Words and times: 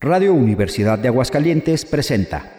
Radio 0.00 0.32
Universidad 0.32 0.96
de 0.96 1.08
Aguascalientes 1.08 1.84
presenta 1.84 2.52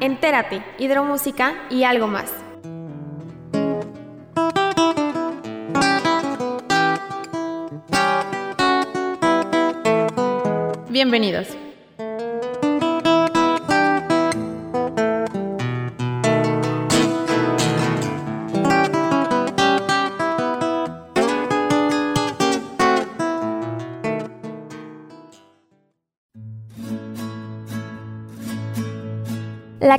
Entérate, 0.00 0.62
hidromúsica 0.78 1.66
y 1.68 1.84
algo 1.84 2.06
más. 2.06 2.32
Bienvenidos. 10.88 11.67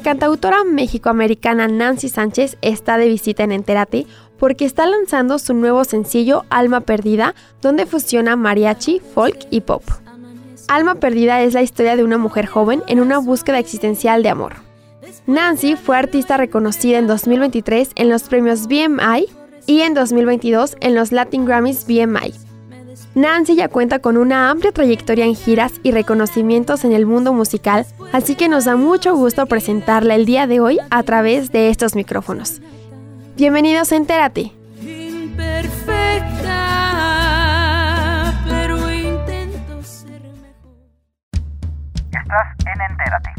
Cantautora 0.09 0.63
mexicoamericana 0.63 1.67
Nancy 1.67 2.09
Sánchez 2.09 2.57
está 2.63 2.97
de 2.97 3.07
visita 3.07 3.43
en 3.43 3.51
Enterate 3.51 4.07
porque 4.39 4.65
está 4.65 4.87
lanzando 4.87 5.37
su 5.37 5.53
nuevo 5.53 5.83
sencillo 5.83 6.45
Alma 6.49 6.81
Perdida, 6.81 7.35
donde 7.61 7.85
fusiona 7.85 8.35
mariachi, 8.35 9.01
folk 9.13 9.37
y 9.51 9.61
pop. 9.61 9.83
Alma 10.67 10.95
Perdida 10.95 11.43
es 11.43 11.53
la 11.53 11.61
historia 11.61 11.95
de 11.95 12.03
una 12.03 12.17
mujer 12.17 12.47
joven 12.47 12.81
en 12.87 13.01
una 13.01 13.19
búsqueda 13.19 13.59
existencial 13.59 14.23
de 14.23 14.29
amor. 14.29 14.53
Nancy 15.27 15.75
fue 15.75 15.95
artista 15.95 16.37
reconocida 16.37 16.97
en 16.97 17.05
2023 17.05 17.91
en 17.93 18.09
los 18.09 18.23
premios 18.23 18.65
BMI 18.65 19.27
y 19.67 19.81
en 19.81 19.93
2022 19.93 20.75
en 20.79 20.95
los 20.95 21.11
Latin 21.11 21.45
Grammys 21.45 21.85
BMI. 21.85 22.48
Nancy 23.19 23.55
ya 23.55 23.67
cuenta 23.67 23.99
con 23.99 24.15
una 24.15 24.49
amplia 24.49 24.71
trayectoria 24.71 25.25
en 25.25 25.35
giras 25.35 25.73
y 25.83 25.91
reconocimientos 25.91 26.85
en 26.85 26.93
el 26.93 27.05
mundo 27.05 27.33
musical, 27.33 27.85
así 28.13 28.35
que 28.35 28.47
nos 28.47 28.63
da 28.63 28.77
mucho 28.77 29.13
gusto 29.13 29.45
presentarla 29.45 30.15
el 30.15 30.25
día 30.25 30.47
de 30.47 30.61
hoy 30.61 30.79
a 30.89 31.03
través 31.03 31.51
de 31.51 31.69
estos 31.69 31.95
micrófonos. 31.95 32.61
Bienvenidos 33.35 33.91
a 33.91 33.97
Entérate. 33.97 34.53
Estás 42.11 42.47
en 42.65 42.81
Entérate. 42.89 43.38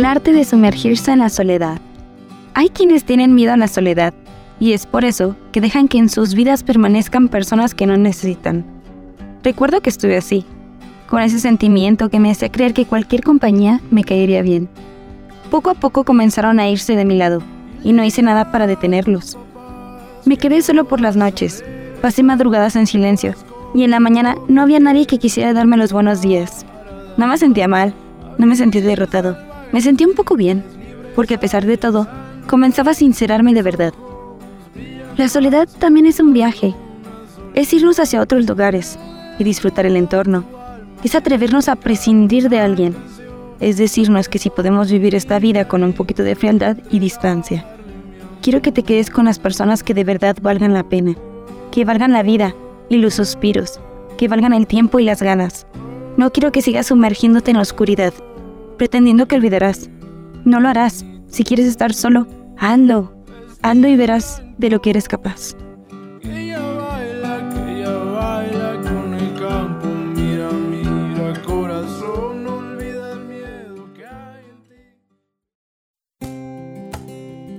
El 0.00 0.06
arte 0.06 0.32
de 0.32 0.46
sumergirse 0.46 1.12
en 1.12 1.18
la 1.18 1.28
soledad. 1.28 1.78
Hay 2.54 2.70
quienes 2.70 3.04
tienen 3.04 3.34
miedo 3.34 3.52
a 3.52 3.58
la 3.58 3.68
soledad, 3.68 4.14
y 4.58 4.72
es 4.72 4.86
por 4.86 5.04
eso 5.04 5.36
que 5.52 5.60
dejan 5.60 5.88
que 5.88 5.98
en 5.98 6.08
sus 6.08 6.32
vidas 6.32 6.62
permanezcan 6.62 7.28
personas 7.28 7.74
que 7.74 7.84
no 7.84 7.98
necesitan. 7.98 8.64
Recuerdo 9.44 9.82
que 9.82 9.90
estuve 9.90 10.16
así, 10.16 10.46
con 11.06 11.20
ese 11.20 11.38
sentimiento 11.38 12.08
que 12.08 12.18
me 12.18 12.30
hacía 12.30 12.50
creer 12.50 12.72
que 12.72 12.86
cualquier 12.86 13.22
compañía 13.22 13.82
me 13.90 14.02
caería 14.02 14.40
bien. 14.40 14.70
Poco 15.50 15.68
a 15.68 15.74
poco 15.74 16.02
comenzaron 16.04 16.60
a 16.60 16.70
irse 16.70 16.96
de 16.96 17.04
mi 17.04 17.18
lado, 17.18 17.42
y 17.84 17.92
no 17.92 18.02
hice 18.02 18.22
nada 18.22 18.50
para 18.50 18.66
detenerlos. 18.66 19.36
Me 20.24 20.38
quedé 20.38 20.62
solo 20.62 20.86
por 20.86 21.02
las 21.02 21.14
noches, 21.14 21.62
pasé 22.00 22.22
madrugadas 22.22 22.74
en 22.74 22.86
silencio, 22.86 23.34
y 23.74 23.84
en 23.84 23.90
la 23.90 24.00
mañana 24.00 24.36
no 24.48 24.62
había 24.62 24.80
nadie 24.80 25.06
que 25.06 25.18
quisiera 25.18 25.52
darme 25.52 25.76
los 25.76 25.92
buenos 25.92 26.22
días. 26.22 26.64
No 27.18 27.26
me 27.26 27.36
sentía 27.36 27.68
mal, 27.68 27.92
no 28.38 28.46
me 28.46 28.56
sentía 28.56 28.80
derrotado 28.80 29.49
me 29.72 29.80
sentí 29.80 30.04
un 30.04 30.14
poco 30.14 30.36
bien, 30.36 30.64
porque 31.14 31.34
a 31.34 31.40
pesar 31.40 31.64
de 31.64 31.76
todo, 31.76 32.08
comenzaba 32.46 32.92
a 32.92 32.94
sincerarme 32.94 33.54
de 33.54 33.62
verdad. 33.62 33.94
La 35.16 35.28
soledad 35.28 35.68
también 35.78 36.06
es 36.06 36.18
un 36.20 36.32
viaje. 36.32 36.74
Es 37.54 37.72
irnos 37.72 37.98
hacia 37.98 38.20
otros 38.20 38.48
lugares 38.48 38.98
y 39.38 39.44
disfrutar 39.44 39.86
el 39.86 39.96
entorno. 39.96 40.44
Es 41.04 41.14
atrevernos 41.14 41.68
a 41.68 41.76
prescindir 41.76 42.48
de 42.48 42.60
alguien. 42.60 42.94
Es 43.60 43.76
decirnos 43.76 44.28
que 44.28 44.38
si 44.38 44.50
podemos 44.50 44.90
vivir 44.90 45.14
esta 45.14 45.38
vida 45.38 45.68
con 45.68 45.82
un 45.82 45.92
poquito 45.92 46.22
de 46.22 46.34
frialdad 46.34 46.78
y 46.90 46.98
distancia. 46.98 47.66
Quiero 48.42 48.62
que 48.62 48.72
te 48.72 48.82
quedes 48.82 49.10
con 49.10 49.26
las 49.26 49.38
personas 49.38 49.82
que 49.82 49.92
de 49.92 50.04
verdad 50.04 50.36
valgan 50.40 50.72
la 50.72 50.88
pena, 50.88 51.14
que 51.70 51.84
valgan 51.84 52.12
la 52.12 52.22
vida 52.22 52.54
y 52.88 52.96
los 52.96 53.14
suspiros, 53.14 53.78
que 54.16 54.28
valgan 54.28 54.54
el 54.54 54.66
tiempo 54.66 54.98
y 54.98 55.04
las 55.04 55.22
ganas. 55.22 55.66
No 56.16 56.30
quiero 56.32 56.50
que 56.50 56.62
sigas 56.62 56.86
sumergiéndote 56.86 57.50
en 57.50 57.58
la 57.58 57.62
oscuridad, 57.62 58.14
pretendiendo 58.80 59.28
que 59.28 59.36
olvidarás. 59.36 59.90
No 60.46 60.58
lo 60.58 60.66
harás. 60.66 61.04
Si 61.26 61.44
quieres 61.44 61.66
estar 61.66 61.92
solo, 61.92 62.26
hazlo. 62.56 63.12
Hazlo 63.60 63.88
y 63.88 63.94
verás 63.94 64.42
de 64.56 64.70
lo 64.70 64.80
que 64.80 64.88
eres 64.88 65.06
capaz. 65.06 65.54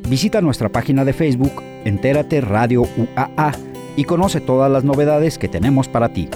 Visita 0.09 0.41
nuestra 0.41 0.69
página 0.69 1.05
de 1.05 1.13
Facebook 1.13 1.61
Entérate 1.85 2.41
Radio 2.41 2.81
UAA 2.81 3.51
y 3.95 4.05
conoce 4.05 4.41
todas 4.41 4.71
las 4.71 4.83
novedades 4.83 5.37
que 5.37 5.47
tenemos 5.47 5.87
para 5.87 6.09
ti. 6.09 6.29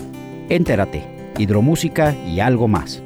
Entérate, 0.49 1.01
hidromúsica 1.39 2.15
y 2.27 2.39
algo 2.39 2.67
más. 2.67 3.01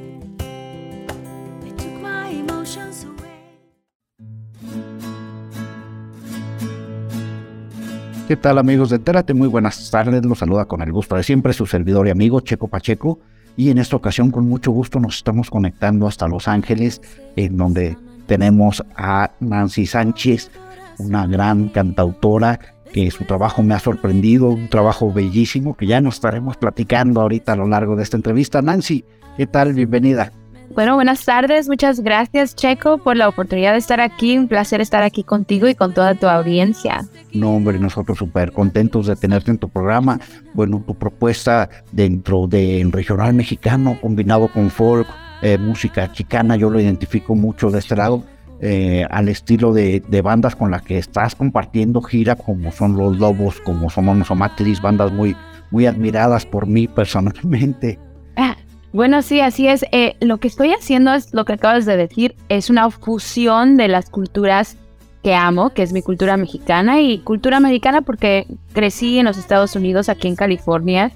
¿Qué 8.30 8.38
tal 8.38 8.60
amigos 8.60 8.92
de 8.92 8.98
Entérate? 8.98 9.34
Muy 9.34 9.48
buenas 9.48 9.90
tardes, 9.90 10.24
los 10.24 10.38
saluda 10.38 10.66
con 10.66 10.84
el 10.84 10.92
gusto 10.92 11.16
de 11.16 11.24
siempre 11.24 11.52
su 11.52 11.66
servidor 11.66 12.06
y 12.06 12.12
amigo 12.12 12.42
Checo 12.42 12.68
Pacheco 12.68 13.18
y 13.58 13.72
en 13.72 13.80
esta 13.80 13.96
ocasión 13.96 14.30
con 14.30 14.48
mucho 14.48 14.70
gusto 14.70 15.00
nos 15.00 15.16
estamos 15.16 15.50
conectando 15.50 16.06
hasta 16.06 16.28
Los 16.28 16.48
Ángeles 16.48 17.02
en 17.36 17.58
donde 17.58 17.98
tenemos 18.28 18.84
a 18.96 19.32
Nancy 19.40 19.88
Sánchez, 19.88 20.52
una 21.00 21.26
gran 21.26 21.70
cantautora 21.70 22.60
que 22.94 23.10
su 23.10 23.24
trabajo 23.24 23.64
me 23.64 23.74
ha 23.74 23.80
sorprendido, 23.80 24.50
un 24.50 24.70
trabajo 24.70 25.12
bellísimo 25.12 25.76
que 25.76 25.88
ya 25.88 26.00
nos 26.00 26.14
estaremos 26.14 26.56
platicando 26.56 27.22
ahorita 27.22 27.54
a 27.54 27.56
lo 27.56 27.68
largo 27.68 27.96
de 27.96 28.04
esta 28.04 28.18
entrevista. 28.18 28.62
Nancy, 28.62 29.06
¿qué 29.38 29.48
tal? 29.48 29.74
Bienvenida. 29.74 30.32
Bueno, 30.76 30.96
buenas 30.96 31.26
tardes. 31.26 31.68
Muchas 31.68 32.00
gracias, 32.00 32.56
Checo, 32.56 33.00
por 33.00 33.18
la 33.18 33.28
oportunidad 33.28 33.74
de 33.74 33.80
estar 33.80 34.00
aquí. 34.00 34.38
Un 34.38 34.48
placer 34.48 34.82
estar 34.82 35.04
aquí 35.04 35.24
contigo 35.24 35.68
y 35.68 35.76
con 35.76 35.94
toda 35.94 36.16
tu 36.16 36.28
audiencia. 36.28 37.06
No, 37.34 37.56
hombre, 37.56 37.80
nosotros 37.80 38.18
súper 38.18 38.52
contentos 38.52 39.08
de 39.08 39.16
tenerte 39.16 39.52
en 39.52 39.58
tu 39.58 39.70
programa. 39.70 40.20
Bueno, 40.54 40.84
tu 40.86 40.96
propuesta 40.96 41.70
dentro 41.92 42.48
de 42.48 42.88
regional 42.92 43.34
mexicano 43.34 43.98
combinado 44.00 44.48
con 44.48 44.70
folk, 44.70 45.08
eh, 45.42 45.58
música 45.58 46.12
chicana, 46.12 46.56
yo 46.56 46.70
lo 46.70 46.80
identifico 46.80 47.36
mucho 47.36 47.72
de 47.72 47.80
este 47.80 47.96
lado. 47.96 48.24
Eh, 48.62 49.06
al 49.10 49.30
estilo 49.30 49.72
de, 49.72 50.22
bandas 50.22 50.56
con 50.56 50.70
las 50.70 50.82
que 50.82 50.98
estás 50.98 51.34
compartiendo 51.34 52.02
gira, 52.02 52.36
como 52.36 52.72
son 52.74 52.98
Los 52.98 53.18
Lobos, 53.18 53.62
como 53.62 53.90
somos 53.90 54.18
Nosomatris, 54.18 54.82
bandas 54.82 55.14
muy, 55.14 55.36
muy 55.72 55.86
admiradas 55.86 56.46
por 56.46 56.68
mí 56.68 56.88
personalmente. 56.88 58.00
Ah, 58.36 58.58
bueno, 58.92 59.22
sí, 59.22 59.40
así 59.40 59.68
es. 59.68 59.86
Eh, 59.92 60.16
lo 60.20 60.38
que 60.38 60.48
estoy 60.48 60.74
haciendo 60.74 61.14
es 61.14 61.34
lo 61.34 61.46
que 61.46 61.54
acabas 61.54 61.86
de 61.86 61.98
decir, 61.98 62.36
es 62.50 62.70
una 62.70 62.90
fusión 62.90 63.78
de 63.78 63.88
las 63.88 64.10
culturas 64.10 64.78
que 65.24 65.36
amo, 65.36 65.72
que 65.72 65.84
es 65.84 65.92
mi 65.92 66.02
cultura 66.02 66.38
mexicana 66.38 67.02
y 67.02 67.20
cultura 67.20 67.58
americana 67.58 68.02
porque 68.02 68.48
crecí 68.74 69.20
en 69.20 69.26
los 69.26 69.38
Estados 69.38 69.76
Unidos, 69.76 70.10
aquí 70.10 70.28
en 70.28 70.36
California. 70.36 71.12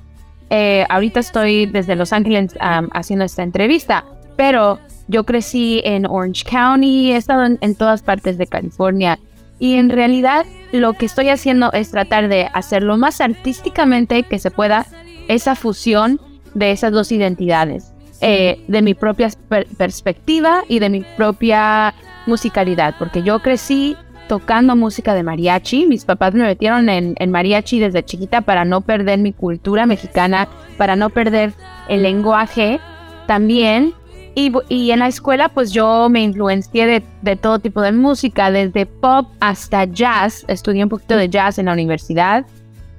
Eh, 0.50 0.86
ahorita 0.90 1.20
estoy 1.20 1.66
desde 1.66 1.96
Los 1.96 2.14
Ángeles 2.14 2.54
haciendo 2.60 3.26
esta 3.26 3.44
entrevista, 3.44 4.06
pero 4.36 4.80
yo 5.08 5.24
crecí 5.24 5.82
en 5.84 6.06
Orange 6.06 6.44
County, 6.44 7.12
he 7.12 7.16
estado 7.16 7.58
en, 7.60 7.76
todas 7.76 8.04
partes 8.04 8.38
de 8.38 8.46
California 8.48 9.20
y 9.58 9.76
en 9.76 9.90
realidad 9.90 10.46
lo 10.72 10.94
que 10.94 11.06
estoy 11.06 11.30
haciendo 11.30 11.72
es 11.72 11.92
tratar 11.92 12.28
de 12.28 12.50
hacer 12.54 12.84
lo 12.84 12.98
más 12.98 13.22
artísticamente 13.22 14.24
que 14.24 14.40
se 14.40 14.52
pueda 14.52 14.86
esa 15.28 15.56
fusión 15.56 16.20
de 16.54 16.72
esas 16.72 16.92
dos 16.92 17.12
identidades, 17.12 17.94
eh, 18.22 18.64
de 18.68 18.82
mi 18.82 18.94
propia 18.94 19.30
perspectiva 19.78 20.64
y 20.68 20.80
de 20.80 20.90
mi 20.90 21.06
propia 21.18 21.94
musicalidad, 22.26 22.96
porque 22.98 23.24
yo 23.24 23.40
crecí 23.40 23.98
tocando 24.28 24.76
música 24.76 25.14
de 25.14 25.24
mariachi, 25.24 25.86
mis 25.86 26.06
papás 26.06 26.34
me 26.34 26.44
metieron 26.44 26.88
en, 26.90 27.16
en 27.18 27.32
mariachi 27.32 27.80
desde 27.80 28.04
chiquita 28.04 28.42
para 28.42 28.64
no 28.64 28.82
perder 28.82 29.20
mi 29.20 29.34
cultura 29.34 29.86
mexicana, 29.86 30.48
para 30.78 30.96
no 30.96 31.10
perder 31.10 31.54
el 31.90 32.04
lenguaje 32.04 32.80
también 33.28 33.94
y, 34.36 34.92
en 34.92 35.00
la 35.00 35.08
escuela, 35.08 35.50
pues 35.50 35.72
yo 35.72 36.10
me 36.10 36.24
influencié 36.24 37.04
de, 37.22 37.36
todo 37.36 37.60
tipo 37.60 37.82
de 37.82 37.92
música, 37.92 38.50
desde 38.50 38.88
pop 38.88 39.28
hasta 39.40 39.86
jazz. 39.86 40.44
Estudié 40.48 40.84
un 40.84 40.90
poquito 40.90 41.16
de 41.16 41.30
jazz 41.30 41.60
en 41.60 41.68
la 41.68 41.74
universidad. 41.74 42.46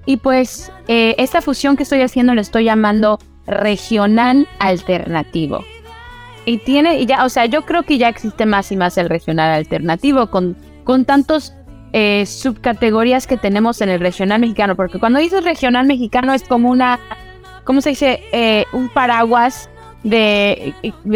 Y 0.06 0.18
pues 0.18 0.70
eh, 0.86 1.14
esta 1.18 1.40
fusión 1.40 1.76
que 1.76 1.82
estoy 1.82 2.02
haciendo 2.02 2.34
le 2.34 2.40
estoy 2.40 2.64
llamando 2.64 3.18
regional 3.46 4.48
alternativo. 4.58 5.64
Y 6.46 6.58
tiene, 6.58 7.00
y 7.00 7.06
ya, 7.06 7.24
o 7.24 7.28
sea, 7.28 7.46
yo 7.46 7.62
creo 7.62 7.84
que 7.84 7.98
ya 7.98 8.08
existe 8.08 8.44
más 8.44 8.70
y 8.70 8.76
más 8.76 8.98
el 8.98 9.08
regional 9.08 9.50
alternativo 9.50 10.26
con, 10.26 10.56
con 10.84 11.04
tantos 11.04 11.54
eh, 11.96 12.26
subcategorías 12.26 13.28
que 13.28 13.36
tenemos 13.36 13.80
en 13.80 13.88
el 13.88 14.00
regional 14.00 14.40
mexicano. 14.40 14.74
Porque 14.74 14.98
cuando 14.98 15.20
dices 15.20 15.44
regional 15.44 15.86
mexicano 15.86 16.34
es 16.34 16.42
como 16.42 16.68
una, 16.70 16.98
¿cómo 17.62 17.80
se 17.80 17.90
dice? 17.90 18.20
Eh, 18.32 18.64
un 18.72 18.88
paraguas 18.88 19.70
de, 20.02 20.74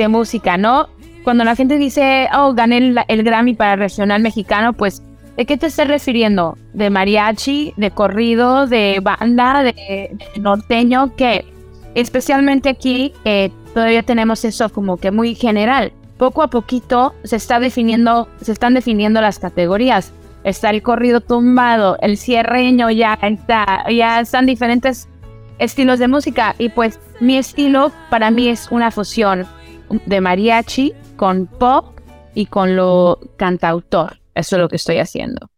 música, 0.08 0.56
¿no? 0.56 0.88
Cuando 1.24 1.42
la 1.42 1.56
gente 1.56 1.78
dice, 1.78 2.28
oh, 2.32 2.54
gané 2.54 2.94
el, 3.08 3.22
Grammy 3.24 3.54
para 3.54 3.74
regional 3.74 4.22
mexicano, 4.22 4.72
pues, 4.72 5.02
¿de 5.36 5.46
qué 5.46 5.56
te 5.56 5.66
estás 5.66 5.88
refiriendo? 5.88 6.56
¿De 6.72 6.90
mariachi, 6.90 7.74
de 7.76 7.90
corrido, 7.90 8.68
de 8.68 9.00
banda, 9.02 9.64
de, 9.64 10.16
norteño? 10.40 11.14
Que 11.16 11.44
especialmente 11.94 12.68
aquí 12.68 13.12
todavía 13.74 14.02
tenemos 14.02 14.44
eso 14.44 14.68
como 14.68 14.96
que 14.96 15.10
muy 15.10 15.34
general. 15.34 15.92
Poco 16.16 16.42
a 16.42 16.50
poquito 16.50 17.14
se 17.24 17.36
está 17.36 17.60
definiendo, 17.60 18.28
se 18.40 18.52
están 18.52 18.74
definiendo 18.74 19.20
las 19.20 19.38
categorías. 19.38 20.12
Está 20.44 20.70
el 20.70 20.82
corrido 20.82 21.20
tumbado, 21.20 21.96
el 22.00 22.16
cierreño 22.16 22.90
ya 22.90 23.18
está, 23.22 23.84
ya 23.90 24.20
están 24.20 24.46
diferentes 24.46 25.08
estilos 25.58 25.98
de 25.98 26.08
música 26.08 26.54
y 26.58 26.68
pues 26.68 27.00
mi 27.20 27.36
estilo 27.36 27.92
para 28.10 28.30
mí 28.30 28.48
es 28.48 28.68
una 28.70 28.90
fusión 28.90 29.46
de 30.06 30.20
mariachi 30.20 30.94
con 31.16 31.46
pop 31.46 31.98
y 32.34 32.46
con 32.46 32.76
lo 32.76 33.18
cantautor. 33.36 34.18
Eso 34.34 34.56
es 34.56 34.62
lo 34.62 34.68
que 34.68 34.76
estoy 34.76 34.98
haciendo. 34.98 35.50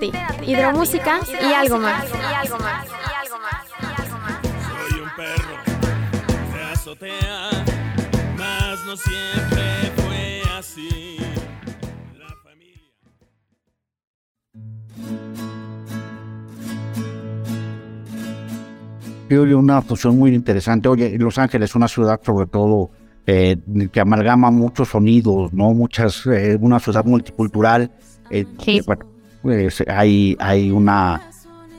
Entérate, 0.00 0.44
hidromúsica 0.50 1.20
y 1.30 1.52
algo 1.52 1.78
más. 1.78 2.04
Soy 4.50 5.00
un 5.00 5.08
perro 5.16 5.56
que 6.52 6.62
azotea, 6.72 7.50
mas 8.36 8.84
no 8.86 8.96
siempre 8.96 9.92
fue 9.96 10.42
así. 10.58 11.16
La 12.18 12.28
familia. 19.30 19.56
una 19.56 19.80
fusión 19.82 20.18
muy 20.18 20.34
interesante. 20.34 20.88
Oye, 20.88 21.16
Los 21.18 21.38
Ángeles, 21.38 21.74
una 21.74 21.86
ciudad 21.88 22.20
sobre 22.24 22.46
todo 22.46 22.90
eh, 23.26 23.56
que 23.92 24.00
amalgama 24.00 24.50
muchos 24.50 24.88
sonidos, 24.88 25.52
¿no? 25.52 25.70
Muchas, 25.72 26.26
eh, 26.26 26.58
una 26.60 26.80
ciudad 26.80 27.04
multicultural. 27.04 27.90
eh, 28.30 28.44
Sí. 28.58 28.78
eh, 28.78 28.82
bueno, 28.86 29.06
pues, 29.44 29.84
hay, 29.86 30.36
hay 30.40 30.70
una, 30.70 31.20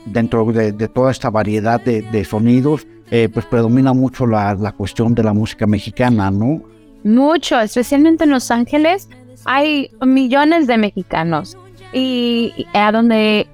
dentro 0.06 0.46
de, 0.52 0.72
toda 0.88 1.10
esta 1.10 1.28
variedad 1.28 1.80
de, 1.80 2.00
de 2.00 2.24
sonidos, 2.24 2.86
eh, 3.10 3.28
pues 3.28 3.44
predomina 3.44 3.92
mucho 3.92 4.26
la, 4.26 4.54
la 4.54 4.72
cuestión 4.72 5.14
de 5.14 5.24
la 5.24 5.34
música 5.34 5.66
mexicana, 5.66 6.30
¿no? 6.30 6.62
Mucho, 7.04 7.60
especialmente 7.60 8.24
en 8.24 8.30
Los 8.30 8.50
Ángeles, 8.50 9.08
hay 9.44 9.90
millones 10.00 10.68
de 10.68 10.78
mexicanos. 10.78 11.58
Y 11.92 12.66
a 12.72 12.92
donde, 12.92 13.48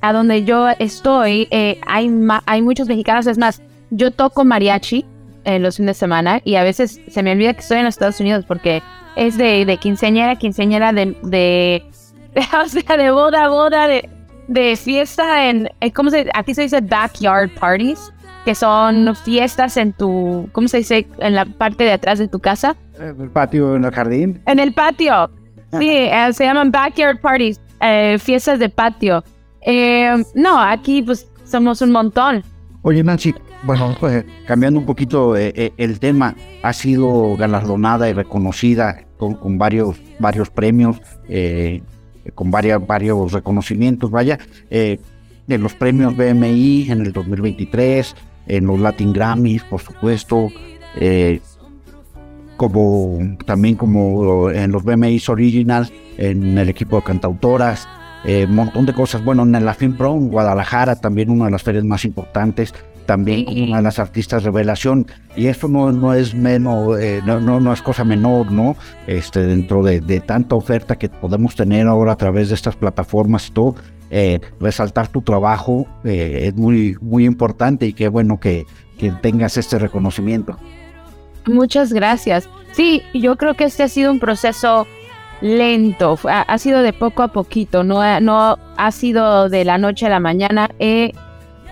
a 0.00 0.12
donde 0.12 0.44
yo 0.44 0.68
estoy, 0.78 1.48
eh, 1.50 1.80
hay, 1.86 2.10
hay 2.46 2.62
muchos 2.62 2.88
mexicanos. 2.88 3.26
Es 3.26 3.38
más, 3.38 3.62
yo 3.90 4.12
toco 4.12 4.44
mariachi 4.44 5.04
en 5.44 5.62
los 5.62 5.76
fines 5.76 5.96
de 5.96 6.00
semana 6.00 6.40
y 6.44 6.54
a 6.54 6.62
veces 6.62 7.00
se 7.08 7.22
me 7.22 7.32
olvida 7.32 7.52
que 7.52 7.60
estoy 7.60 7.78
en 7.78 7.84
los 7.84 7.94
Estados 7.94 8.20
Unidos 8.20 8.44
porque 8.46 8.80
es 9.16 9.36
de, 9.36 9.64
de 9.64 9.76
quinceañera, 9.76 10.36
quinceañera 10.36 10.92
de, 10.92 11.84
o 12.64 12.68
sea, 12.68 12.96
de 12.96 13.10
boda, 13.10 13.44
a 13.44 13.48
boda, 13.48 13.88
de, 13.88 14.08
de 14.48 14.76
fiesta 14.76 15.48
en, 15.48 15.68
eh, 15.80 15.92
¿cómo 15.92 16.10
se 16.10 16.28
Aquí 16.34 16.54
se 16.54 16.62
dice 16.62 16.80
backyard 16.80 17.50
parties, 17.58 18.12
que 18.44 18.54
son 18.54 19.14
fiestas 19.16 19.76
en 19.76 19.92
tu, 19.92 20.48
¿cómo 20.52 20.68
se 20.68 20.78
dice? 20.78 21.06
En 21.18 21.34
la 21.34 21.44
parte 21.44 21.84
de 21.84 21.92
atrás 21.92 22.18
de 22.18 22.28
tu 22.28 22.40
casa. 22.40 22.76
En 22.98 23.20
el 23.20 23.30
patio, 23.30 23.76
en 23.76 23.84
el 23.84 23.90
jardín. 23.92 24.42
En 24.46 24.58
el 24.58 24.72
patio. 24.72 25.30
Sí, 25.78 25.90
eh, 25.90 26.32
se 26.32 26.44
llaman 26.44 26.70
backyard 26.70 27.20
parties, 27.20 27.60
eh, 27.80 28.16
fiestas 28.20 28.58
de 28.58 28.68
patio. 28.68 29.24
Eh, 29.62 30.22
no, 30.34 30.60
aquí 30.60 31.02
pues 31.02 31.28
somos 31.44 31.80
un 31.82 31.90
montón. 31.90 32.44
Oye, 32.82 33.02
Nancy, 33.02 33.34
bueno, 33.62 33.96
pues, 33.98 34.26
cambiando 34.46 34.78
un 34.78 34.84
poquito 34.84 35.36
eh, 35.38 35.52
eh, 35.56 35.72
el 35.78 35.98
tema, 35.98 36.34
ha 36.62 36.72
sido 36.74 37.34
galardonada 37.34 38.10
y 38.10 38.12
reconocida 38.12 39.06
con, 39.16 39.34
con 39.36 39.56
varios, 39.56 39.96
varios 40.18 40.50
premios, 40.50 41.00
eh, 41.28 41.82
con 42.34 42.50
varias, 42.50 42.84
varios 42.86 43.32
reconocimientos, 43.32 44.10
vaya, 44.10 44.38
eh, 44.70 44.98
en 45.48 45.62
los 45.62 45.74
premios 45.74 46.16
BMI 46.16 46.90
en 46.90 47.02
el 47.02 47.12
2023, 47.12 48.14
en 48.46 48.66
los 48.66 48.80
Latin 48.80 49.12
Grammys, 49.12 49.62
por 49.64 49.80
supuesto, 49.80 50.48
eh, 50.96 51.40
como 52.56 53.18
también 53.44 53.74
como 53.74 54.50
en 54.50 54.70
los 54.70 54.84
BMIs 54.84 55.28
Originals, 55.28 55.92
en 56.16 56.56
el 56.56 56.68
equipo 56.68 56.96
de 56.96 57.02
cantautoras, 57.02 57.88
eh, 58.24 58.46
un 58.48 58.54
montón 58.54 58.86
de 58.86 58.94
cosas. 58.94 59.22
Bueno, 59.24 59.42
en 59.42 59.64
la 59.64 59.74
Film 59.74 59.96
Pro, 59.96 60.14
en 60.14 60.28
Guadalajara, 60.28 60.96
también 60.96 61.30
una 61.30 61.46
de 61.46 61.50
las 61.50 61.62
ferias 61.62 61.84
más 61.84 62.04
importantes, 62.04 62.72
también 63.06 63.44
como 63.44 63.64
una 63.64 63.76
de 63.78 63.82
las 63.82 63.98
artistas 63.98 64.42
revelación. 64.44 65.06
Y 65.36 65.46
eso 65.46 65.68
no, 65.68 65.92
no 65.92 66.14
es 66.14 66.34
menos, 66.34 66.98
eh, 67.00 67.20
no, 67.24 67.40
no, 67.40 67.60
no 67.60 67.72
es 67.72 67.82
cosa 67.82 68.04
menor, 68.04 68.50
¿no? 68.52 68.76
Este, 69.06 69.40
dentro 69.40 69.82
de, 69.82 70.00
de 70.00 70.20
tanta 70.20 70.54
oferta 70.54 70.96
que 70.96 71.08
podemos 71.08 71.54
tener 71.54 71.86
ahora 71.86 72.12
a 72.12 72.16
través 72.16 72.48
de 72.48 72.54
estas 72.54 72.76
plataformas 72.76 73.50
todo, 73.52 73.74
eh, 74.10 74.40
resaltar 74.60 75.08
tu 75.08 75.22
trabajo 75.22 75.86
eh, 76.04 76.42
es 76.44 76.54
muy, 76.54 76.96
muy 77.00 77.24
importante 77.24 77.86
y 77.86 77.92
qué 77.92 78.08
bueno 78.08 78.38
que, 78.38 78.64
que 78.98 79.10
tengas 79.10 79.56
este 79.56 79.78
reconocimiento. 79.78 80.56
Muchas 81.46 81.92
gracias. 81.92 82.48
Sí, 82.72 83.02
yo 83.12 83.36
creo 83.36 83.54
que 83.54 83.64
este 83.64 83.82
ha 83.82 83.88
sido 83.88 84.10
un 84.10 84.18
proceso 84.20 84.86
lento, 85.40 86.18
ha, 86.28 86.42
ha 86.42 86.58
sido 86.58 86.80
de 86.82 86.92
poco 86.92 87.22
a 87.22 87.28
poquito, 87.28 87.84
no, 87.84 88.00
ha- 88.00 88.20
no 88.20 88.56
ha 88.76 88.90
sido 88.92 89.48
de 89.48 89.64
la 89.64 89.78
noche 89.78 90.06
a 90.06 90.08
la 90.10 90.20
mañana. 90.20 90.70
He, 90.78 91.12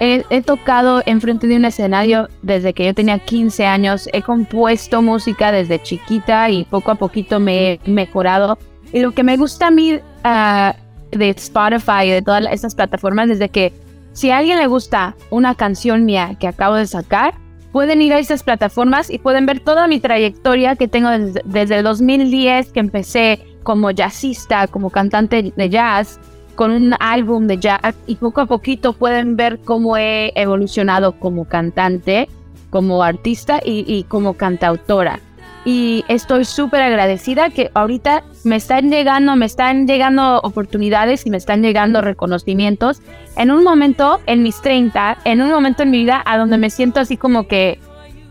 he, 0.01 0.25
he 0.31 0.43
tocado 0.43 1.03
enfrente 1.07 1.47
de 1.47 1.57
un 1.57 1.65
escenario 1.65 2.29
desde 2.43 2.73
que 2.73 2.85
yo 2.87 2.95
tenía 2.95 3.19
15 3.19 3.67
años, 3.67 4.09
he 4.13 4.23
compuesto 4.23 5.03
música 5.03 5.53
desde 5.53 5.83
chiquita 5.83 6.51
y 6.51 6.65
poco 6.65 6.91
a 6.91 6.95
poquito 6.97 7.41
me 7.41 7.73
he 7.73 7.81
mejorado. 7.87 8.59
Y 8.93 9.01
lo 9.01 9.13
que 9.13 9.23
me 9.23 9.37
gusta 9.37 9.69
a 9.69 9.71
mí 9.71 9.99
ah, 10.25 10.75
de 11.11 11.31
Spotify 11.31 12.05
y 12.07 12.11
de 12.11 12.23
todas 12.23 12.45
estas 12.51 12.75
plataformas 12.75 13.31
es 13.31 13.39
de 13.39 13.49
que 13.49 13.73
si 14.13 14.31
a 14.31 14.39
alguien 14.39 14.59
le 14.59 14.67
gusta 14.67 15.17
una 15.31 15.55
canción 15.55 16.05
mía 16.05 16.37
que 16.39 16.47
acabo 16.47 16.75
de 16.75 16.87
sacar, 16.87 17.35
pueden 17.73 18.03
ir 18.03 18.13
a 18.13 18.19
esas 18.19 18.43
plataformas 18.43 19.09
y 19.09 19.19
pueden 19.19 19.47
ver 19.47 19.61
toda 19.61 19.87
mi 19.87 19.99
trayectoria 19.99 20.77
que 20.77 20.89
tengo 20.89 21.09
desde, 21.09 21.43
desde 21.45 21.79
el 21.79 21.85
2010 21.85 22.73
que 22.73 22.81
empecé 22.81 23.41
como 23.63 23.91
jazzista, 23.91 24.67
como 24.67 24.91
cantante 24.91 25.53
de 25.57 25.71
jazz, 25.71 26.21
con 26.55 26.71
un 26.71 26.95
álbum 27.01 27.47
de 27.47 27.59
jazz 27.59 27.95
y 28.07 28.17
poco 28.17 28.41
a 28.41 28.47
poquito 28.47 28.93
pueden 28.93 29.37
ver 29.37 29.59
cómo 29.65 29.97
he 29.97 30.33
evolucionado 30.35 31.13
como 31.13 31.45
cantante, 31.47 32.29
como 32.71 33.03
artista 33.03 33.61
y, 33.65 33.85
y 33.87 34.05
como 34.05 34.35
cantautora. 34.35 35.21
Y 35.65 36.05
estoy 36.09 36.45
súper 36.45 36.83
agradecida 36.83 37.51
que 37.51 37.71
ahorita 37.75 38.25
me 38.43 38.57
están 38.57 38.91
llegando, 38.91 39.37
me 39.37 39.47
están 39.47 39.87
llegando 39.87 40.41
oportunidades 40.41 41.25
y 41.25 41.31
me 41.31 41.37
están 41.37 41.63
llegando 41.63 42.01
reconocimientos 42.01 43.01
en 43.37 43.53
un 43.53 43.63
momento, 43.63 44.21
en 44.27 44.43
mis 44.43 44.61
30, 44.61 45.19
en 45.25 45.41
un 45.41 45.51
momento 45.51 45.85
en 45.85 45.93
mi 45.93 45.99
vida 45.99 46.21
a 46.27 46.37
donde 46.37 46.59
me 46.59 46.69
siento 46.69 46.99
así 46.99 47.17
como 47.17 47.47
que 47.47 47.79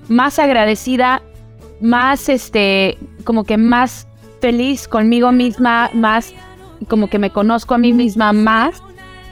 más 0.10 0.40
agradecida, 0.40 1.22
más 1.80 2.28
este, 2.28 2.98
como 3.24 3.46
que 3.46 3.58
más 3.58 4.08
feliz 4.42 4.90
conmigo 4.90 5.32
misma, 5.32 5.90
más 5.94 6.34
como 6.88 7.08
que 7.10 7.20
me 7.20 7.30
conozco 7.30 7.74
a 7.74 7.78
mí 7.78 7.94
misma 7.94 8.34
más 8.34 8.82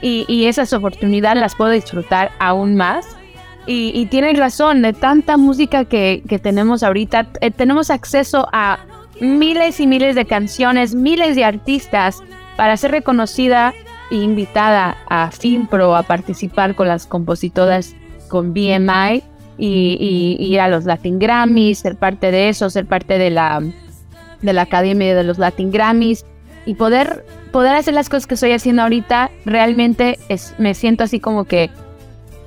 y, 0.02 0.24
y 0.28 0.46
esas 0.46 0.72
oportunidades 0.72 1.40
las 1.40 1.54
puedo 1.54 1.70
disfrutar 1.70 2.30
aún 2.38 2.76
más. 2.76 3.06
Y, 3.66 3.92
y 3.94 4.06
tienes 4.06 4.38
razón, 4.38 4.82
de 4.82 4.92
tanta 4.92 5.36
música 5.36 5.84
que, 5.84 6.22
que 6.28 6.38
tenemos 6.38 6.82
ahorita, 6.82 7.28
eh, 7.40 7.50
tenemos 7.50 7.90
acceso 7.90 8.48
a 8.52 8.78
miles 9.20 9.78
y 9.80 9.86
miles 9.86 10.14
de 10.14 10.24
canciones, 10.24 10.94
miles 10.94 11.36
de 11.36 11.44
artistas 11.44 12.22
para 12.56 12.76
ser 12.78 12.90
reconocida 12.92 13.74
e 14.10 14.16
invitada 14.16 14.96
a 15.08 15.30
FilmPro 15.30 15.94
a 15.94 16.02
participar 16.02 16.74
con 16.74 16.88
las 16.88 17.06
compositoras 17.06 17.94
con 18.28 18.54
BMI 18.54 19.22
y, 19.58 19.96
y- 20.00 20.36
y 20.40 20.54
ir 20.54 20.60
a 20.60 20.68
los 20.68 20.84
Latin 20.86 21.18
Grammys, 21.18 21.80
ser 21.80 21.96
parte 21.96 22.30
de 22.30 22.48
eso, 22.48 22.70
ser 22.70 22.86
parte 22.86 23.18
de 23.18 23.30
la, 23.30 23.62
de 24.40 24.52
la 24.54 24.62
Academia 24.62 25.14
de 25.14 25.22
los 25.22 25.38
Latin 25.38 25.70
Grammys 25.70 26.24
y 26.64 26.74
poder, 26.74 27.24
poder 27.52 27.74
hacer 27.74 27.94
las 27.94 28.08
cosas 28.08 28.26
que 28.26 28.34
estoy 28.34 28.52
haciendo 28.52 28.82
ahorita, 28.82 29.30
realmente 29.44 30.18
es, 30.28 30.54
me 30.58 30.74
siento 30.74 31.04
así 31.04 31.20
como 31.20 31.44
que 31.44 31.70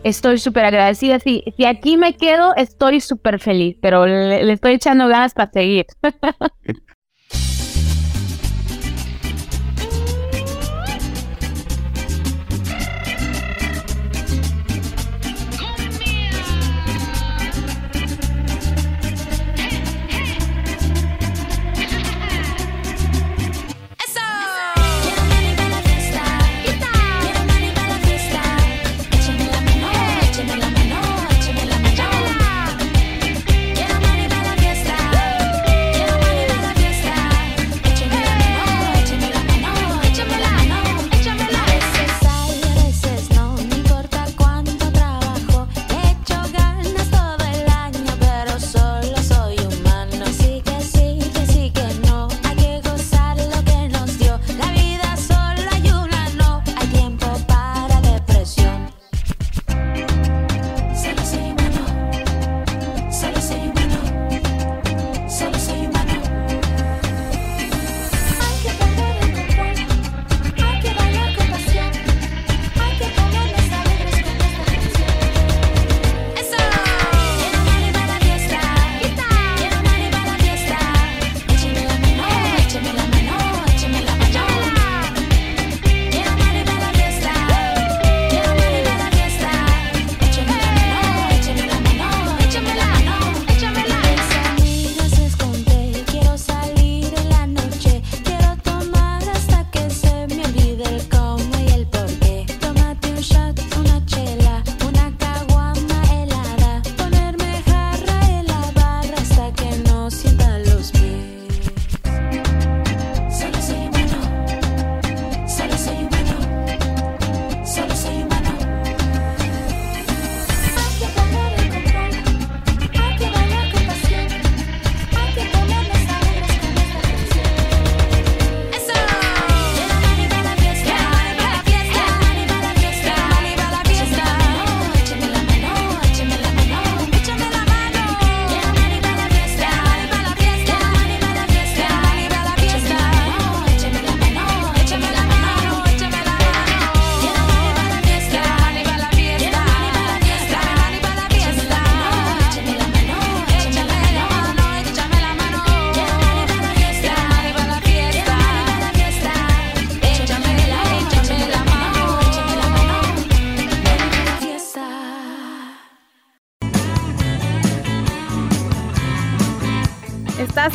estoy 0.04 0.38
súper 0.38 0.66
agradecida. 0.66 1.20
Si, 1.20 1.44
si 1.56 1.66
aquí 1.66 1.98
me 1.98 2.16
quedo, 2.16 2.56
estoy 2.56 3.00
súper 3.02 3.40
feliz, 3.40 3.78
pero 3.82 4.06
le, 4.06 4.44
le 4.44 4.54
estoy 4.54 4.74
echando 4.74 5.08
ganas 5.08 5.34
para 5.34 5.52
seguir. 5.52 5.86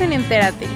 En 0.01 0.13
Entérate. 0.13 0.67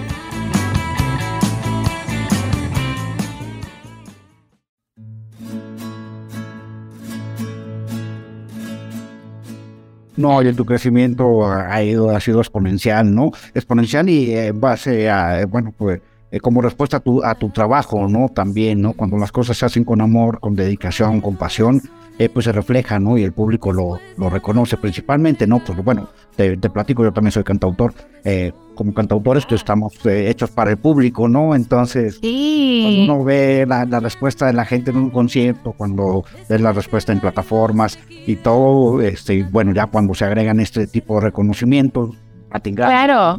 No, 10.16 10.42
y 10.42 10.52
tu 10.52 10.64
crecimiento 10.66 11.46
ha 11.46 11.82
ido, 11.82 12.10
ha 12.10 12.20
sido 12.20 12.40
exponencial, 12.40 13.14
¿no? 13.14 13.30
Exponencial 13.54 14.08
y 14.08 14.32
eh, 14.32 14.48
en 14.48 14.60
base 14.60 15.08
a, 15.08 15.40
eh, 15.40 15.44
bueno, 15.46 15.72
pues 15.76 16.00
eh, 16.32 16.40
como 16.40 16.60
respuesta 16.62 16.96
a 16.96 17.00
tu, 17.00 17.22
a 17.22 17.34
tu 17.36 17.50
trabajo, 17.50 18.08
¿no? 18.08 18.28
También, 18.28 18.80
¿no? 18.82 18.94
Cuando 18.94 19.16
las 19.18 19.30
cosas 19.30 19.56
se 19.58 19.66
hacen 19.66 19.84
con 19.84 20.00
amor, 20.00 20.40
con 20.40 20.56
dedicación, 20.56 21.20
con 21.20 21.36
pasión, 21.36 21.80
eh, 22.18 22.28
pues 22.28 22.44
se 22.44 22.52
refleja, 22.52 22.98
¿no? 22.98 23.16
Y 23.16 23.22
el 23.22 23.32
público 23.32 23.72
lo, 23.72 23.98
lo 24.16 24.28
reconoce 24.30 24.76
principalmente, 24.76 25.46
¿no? 25.46 25.60
Pues 25.64 25.82
bueno, 25.84 26.08
te, 26.36 26.56
te 26.56 26.68
platico, 26.70 27.04
yo 27.04 27.12
también 27.12 27.32
soy 27.32 27.44
cantautor. 27.44 27.94
eh, 28.24 28.52
como 28.74 28.94
cantautores, 28.94 29.44
pues 29.44 29.60
estamos 29.60 29.92
eh, 30.06 30.30
hechos 30.30 30.50
para 30.50 30.70
el 30.70 30.78
público, 30.78 31.28
¿no? 31.28 31.54
Entonces, 31.54 32.18
cuando 32.18 33.02
uno 33.16 33.24
ve 33.24 33.66
la, 33.68 33.84
la 33.84 34.00
respuesta 34.00 34.46
de 34.46 34.54
la 34.54 34.64
gente 34.64 34.90
en 34.90 34.96
un 34.96 35.10
concierto, 35.10 35.72
cuando 35.76 36.24
ves 36.48 36.60
la 36.60 36.72
respuesta 36.72 37.12
en 37.12 37.20
plataformas 37.20 37.98
y 38.26 38.36
todo, 38.36 39.02
este, 39.02 39.42
bueno, 39.44 39.72
ya 39.74 39.86
cuando 39.88 40.14
se 40.14 40.24
agregan 40.24 40.58
este 40.58 40.86
tipo 40.86 41.16
de 41.16 41.26
reconocimientos, 41.26 42.16
Latin 42.50 42.74
Grammy, 42.74 42.92
Claro. 42.92 43.38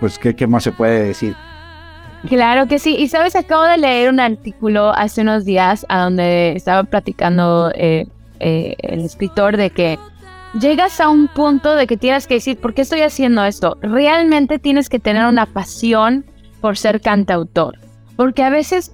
pues 0.00 0.18
¿qué, 0.18 0.34
¿qué 0.34 0.46
más 0.48 0.64
se 0.64 0.72
puede 0.72 1.04
decir? 1.04 1.34
Claro 2.26 2.66
que 2.66 2.78
sí. 2.78 2.96
Y 2.96 3.08
sabes, 3.08 3.36
acabo 3.36 3.62
de 3.62 3.78
leer 3.78 4.10
un 4.10 4.20
artículo 4.20 4.90
hace 4.90 5.22
unos 5.22 5.44
días 5.44 5.86
a 5.88 6.02
donde 6.02 6.52
estaba 6.52 6.84
platicando 6.84 7.70
eh, 7.74 8.06
eh, 8.40 8.74
el 8.80 9.00
escritor 9.00 9.56
de 9.56 9.70
que 9.70 9.98
llegas 10.58 11.00
a 11.00 11.08
un 11.08 11.28
punto 11.28 11.74
de 11.74 11.86
que 11.86 11.96
tienes 11.96 12.26
que 12.26 12.34
decir, 12.34 12.58
¿por 12.58 12.74
qué 12.74 12.82
estoy 12.82 13.02
haciendo 13.02 13.44
esto? 13.44 13.78
Realmente 13.82 14.58
tienes 14.58 14.88
que 14.88 14.98
tener 14.98 15.26
una 15.26 15.46
pasión 15.46 16.24
por 16.60 16.76
ser 16.76 17.00
cantautor. 17.00 17.78
Porque 18.16 18.42
a 18.42 18.50
veces, 18.50 18.92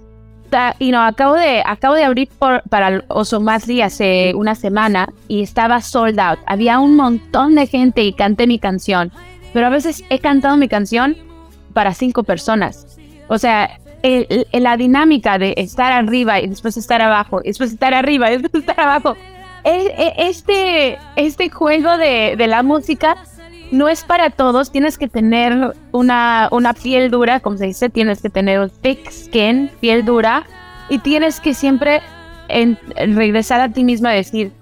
y 0.79 0.91
no, 0.91 1.03
acabo 1.03 1.35
de, 1.35 1.63
acabo 1.65 1.95
de 1.95 2.05
abrir 2.05 2.29
por, 2.39 2.63
para 2.69 2.89
el 2.89 3.05
Oso 3.09 3.41
Masri 3.41 3.81
hace 3.81 4.35
una 4.35 4.55
semana 4.55 5.09
y 5.29 5.43
estaba 5.43 5.81
sold 5.81 6.21
out. 6.21 6.39
Había 6.47 6.79
un 6.79 6.95
montón 6.97 7.55
de 7.55 7.67
gente 7.67 8.03
y 8.03 8.13
canté 8.13 8.47
mi 8.47 8.59
canción. 8.59 9.11
Pero 9.55 9.67
a 9.67 9.71
veces 9.71 10.05
he 10.11 10.19
cantado 10.19 10.57
mi 10.57 10.69
canción 10.69 11.17
para 11.73 11.95
cinco 11.95 12.23
personas. 12.25 12.99
O 13.29 13.39
sea, 13.39 13.79
la 14.53 14.77
dinámica 14.77 15.39
de 15.39 15.55
estar 15.57 15.93
arriba 15.93 16.41
y 16.41 16.47
después 16.49 16.77
estar 16.77 17.01
abajo, 17.01 17.41
y 17.43 17.49
después 17.49 17.73
estar 17.73 17.95
arriba 17.95 18.31
y 18.31 18.39
después 18.39 18.63
estar 18.63 18.81
abajo. 18.81 19.17
E- 19.65 19.95
e- 19.97 20.29
Este, 20.29 20.99
este 21.17 21.49
juego 21.49 21.97
de, 21.97 22.37
la 22.47 22.63
música 22.63 23.17
no 23.71 23.89
es 23.89 24.05
para 24.05 24.29
todos. 24.31 24.71
Tienes 24.71 24.99
que 24.99 25.09
tener 25.09 25.73
una, 25.91 26.51
piel 26.83 27.11
dura, 27.11 27.41
como 27.41 27.57
se 27.57 27.67
dice, 27.67 27.89
tienes 27.89 28.21
que 28.21 28.29
tener 28.29 28.61
un 28.61 28.71
thick 28.71 29.11
skin, 29.11 29.71
piel 29.81 30.05
dura, 30.05 30.45
y 30.91 30.99
tienes 30.99 31.41
que 31.41 31.55
siempre 31.55 32.03
regresar 32.97 33.63
a 33.63 33.71
ti 33.71 33.85
misma 33.85 34.13
y 34.13 34.19
decir, 34.19 34.53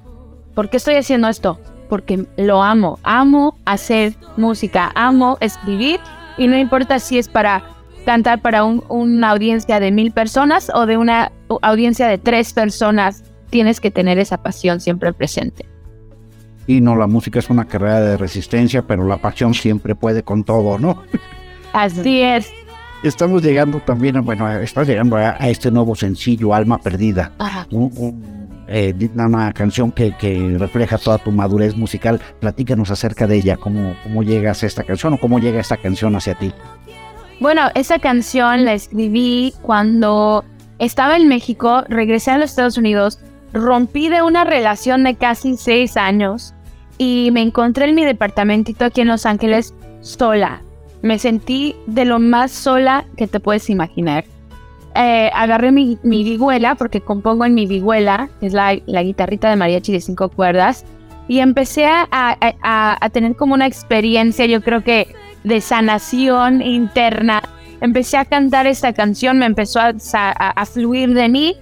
¿por 0.55 0.71
qué 0.71 0.77
estoy 0.77 0.95
haciendo 0.95 1.27
esto? 1.29 1.59
Porque 1.89 2.27
lo 2.37 2.63
amo, 2.63 3.01
amo 3.03 3.59
hacer 3.65 4.15
música, 4.37 4.93
amo 4.95 5.37
escribir, 5.41 5.99
y 6.39 6.47
no 6.47 6.57
importa 6.57 7.01
si 7.01 7.19
es 7.19 7.29
para 7.29 7.65
cantar 8.03 8.41
para 8.43 8.65
un- 8.65 8.83
una 8.89 9.31
audiencia 9.31 9.81
de 9.81 9.91
mil 9.91 10.13
personas 10.13 10.71
o 10.75 10.87
de 10.87 10.97
una 10.97 11.33
audiencia 11.63 12.07
de 12.09 12.19
tres 12.19 12.53
personas, 12.53 13.23
tienes 13.51 13.81
que 13.81 13.91
tener 13.91 14.19
esa 14.19 14.43
pasión 14.43 14.81
siempre 14.81 15.13
presente. 15.13 15.67
Y 16.67 16.81
no, 16.81 16.95
la 16.97 17.07
música 17.07 17.39
es 17.41 17.51
una 17.51 17.67
carrera 17.67 18.01
de 18.01 18.17
resistencia, 18.17 18.83
pero 18.83 19.07
la 19.07 19.17
pasión 19.19 19.53
siempre 19.55 19.95
puede 19.95 20.23
con 20.23 20.45
todo, 20.45 20.79
¿no? 20.79 21.03
Así 21.73 22.21
es. 22.23 22.51
Estamos 23.03 23.43
llegando 23.43 23.81
también, 23.81 24.17
a- 24.17 24.21
bueno, 24.21 24.49
estás 24.61 24.87
llegando 24.87 25.17
a, 25.17 25.37
a 25.39 25.49
este 25.49 25.71
nuevo 25.71 25.95
sencillo, 25.97 26.55
Alma 26.55 26.79
Perdida. 26.79 27.33
Ajá. 27.39 27.67
un- 27.73 27.91
un, 27.97 28.43
eh, 28.69 28.95
una 29.17 29.53
canción 29.53 29.91
que, 29.91 30.17
que 30.17 30.57
refleja 30.57 30.97
toda 30.99 31.19
tu 31.19 31.33
madurez 31.33 31.77
musical. 31.77 32.21
Platícanos 32.41 32.91
acerca 32.93 33.27
de 33.27 33.37
ella, 33.37 33.57
cómo, 33.57 33.95
cómo 34.05 34.23
llegas 34.23 34.63
a 34.63 34.67
esta 34.67 34.85
canción 34.85 35.15
o 35.15 35.19
cómo 35.19 35.41
llega 35.41 35.61
esta 35.61 35.77
canción 35.77 36.15
hacia 36.15 36.35
ti. 36.37 36.53
Bueno, 37.43 37.63
esa 37.75 37.99
canción 37.99 38.65
la 38.65 38.73
escribí 38.73 39.53
cuando 39.63 40.45
estaba 40.79 41.17
en 41.17 41.27
México, 41.27 41.83
regresé 41.89 42.31
a 42.31 42.39
los 42.39 42.51
Estados 42.51 42.79
Unidos, 42.79 43.19
rompí 43.53 44.09
de 44.09 44.23
una 44.23 44.45
relación 44.45 45.03
de 45.03 45.17
casi 45.17 45.57
seis 45.57 45.97
años 45.97 46.55
y 46.99 47.31
me 47.33 47.43
encontré 47.43 47.87
en 47.89 47.97
mi 47.97 48.05
departamentito 48.05 48.85
aquí 48.85 49.01
en 49.01 49.09
Los 49.09 49.27
Ángeles 49.27 49.75
sola. 50.03 50.63
Me 51.03 51.19
sentí 51.19 51.75
de 51.89 52.05
lo 52.05 52.21
más 52.21 52.53
sola 52.53 53.07
que 53.17 53.27
te 53.27 53.41
puedes 53.41 53.69
imaginar. 53.71 54.25
Eh, 54.95 55.29
agarré 55.35 55.73
mi, 55.73 55.99
mi 56.05 56.23
vihuela, 56.23 56.77
porque 56.77 57.01
compongo 57.01 57.45
en 57.45 57.55
mi 57.55 57.67
vihuela, 57.67 58.31
que 58.39 58.47
es 58.47 58.53
la, 58.53 58.79
la 58.87 59.03
guitarrita 59.03 59.51
de 59.51 59.57
mariachi 59.57 59.91
de 59.91 60.01
cinco 60.01 60.29
cuerdas, 60.29 60.85
y 61.27 61.41
empecé 61.41 61.87
a, 61.87 62.07
a- 62.13 62.37
a- 62.63 62.99
a 63.05 63.11
tener 63.11 63.35
como 63.35 63.55
una 63.55 63.67
experiencia, 63.67 64.47
yo 64.47 64.63
creo 64.63 64.85
que 64.85 65.13
de 65.45 65.61
sanación 65.61 66.63
interna. 66.63 67.43
Empecé 67.81 68.17
a 68.17 68.25
cantar 68.25 68.67
esta 68.67 68.93
canción, 68.93 69.39
me 69.39 69.47
empezó 69.47 69.81
a, 69.81 70.67
fluir 70.67 71.15
de 71.15 71.29
mí 71.29 71.57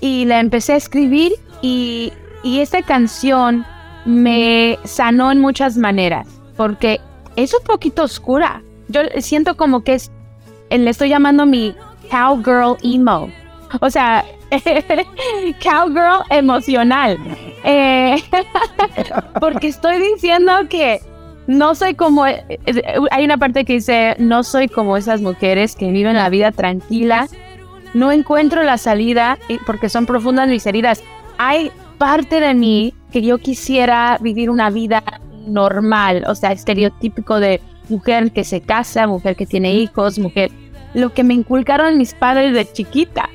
y 0.00 0.24
la 0.24 0.40
empecé 0.40 0.72
a 0.72 0.76
escribir 0.76 1.32
y, 1.60 2.12
y 2.42 2.60
esta 2.60 2.82
canción 2.82 3.66
me 4.06 4.78
sanó 4.84 5.30
en 5.30 5.40
muchas 5.40 5.76
maneras 5.76 6.26
porque 6.56 7.00
es 7.36 7.54
un 7.54 7.64
poquito 7.64 8.02
oscura. 8.02 8.62
Yo 8.88 9.00
siento 9.18 9.56
como 9.56 9.82
que 9.82 9.94
es, 9.94 10.10
le 10.70 10.90
estoy 10.90 11.08
llamando 11.08 11.46
mi 11.46 11.74
cowgirl 12.10 12.76
emo. 12.82 13.30
O 13.80 13.88
sea, 13.88 14.24
cowgirl 15.62 16.22
emocional. 16.30 17.18
Eh, 17.64 18.22
porque 19.40 19.68
estoy 19.68 19.98
diciendo 19.98 20.52
que 20.68 21.00
no 21.50 21.74
soy 21.74 21.94
como... 21.94 22.26
eh, 22.26 22.44
eh, 22.48 22.82
Hay 23.10 23.24
una 23.24 23.36
parte 23.36 23.64
que 23.64 23.74
dice, 23.74 24.14
no 24.18 24.42
soy 24.44 24.68
como 24.68 24.96
esas 24.96 25.20
mujeres 25.20 25.74
que 25.74 25.90
viven 25.90 26.14
la 26.14 26.28
vida 26.30 26.52
tranquila. 26.52 27.26
No 27.92 28.12
encuentro 28.12 28.62
la 28.62 28.78
salida 28.78 29.36
y- 29.48 29.58
porque 29.58 29.88
son 29.88 30.06
profundas 30.06 30.48
mis 30.48 30.64
heridas. 30.66 31.02
Hay 31.38 31.72
parte 31.98 32.40
de 32.40 32.54
mí 32.54 32.94
que 33.10 33.20
yo 33.22 33.38
quisiera 33.38 34.16
vivir 34.20 34.48
una 34.48 34.70
vida 34.70 35.02
normal, 35.46 36.24
o 36.28 36.34
sea, 36.36 36.52
estereotípico 36.52 37.40
de 37.40 37.60
mujer 37.88 38.30
que 38.30 38.44
se 38.44 38.60
casa, 38.60 39.06
mujer 39.08 39.34
que 39.36 39.46
tiene 39.46 39.74
hijos, 39.74 40.18
mujer... 40.18 40.50
Lo 40.94 41.12
que 41.12 41.22
me 41.24 41.34
inculcaron 41.34 41.98
mis 41.98 42.14
padres 42.14 42.52
de 42.52 42.70
chiquita. 42.70 43.28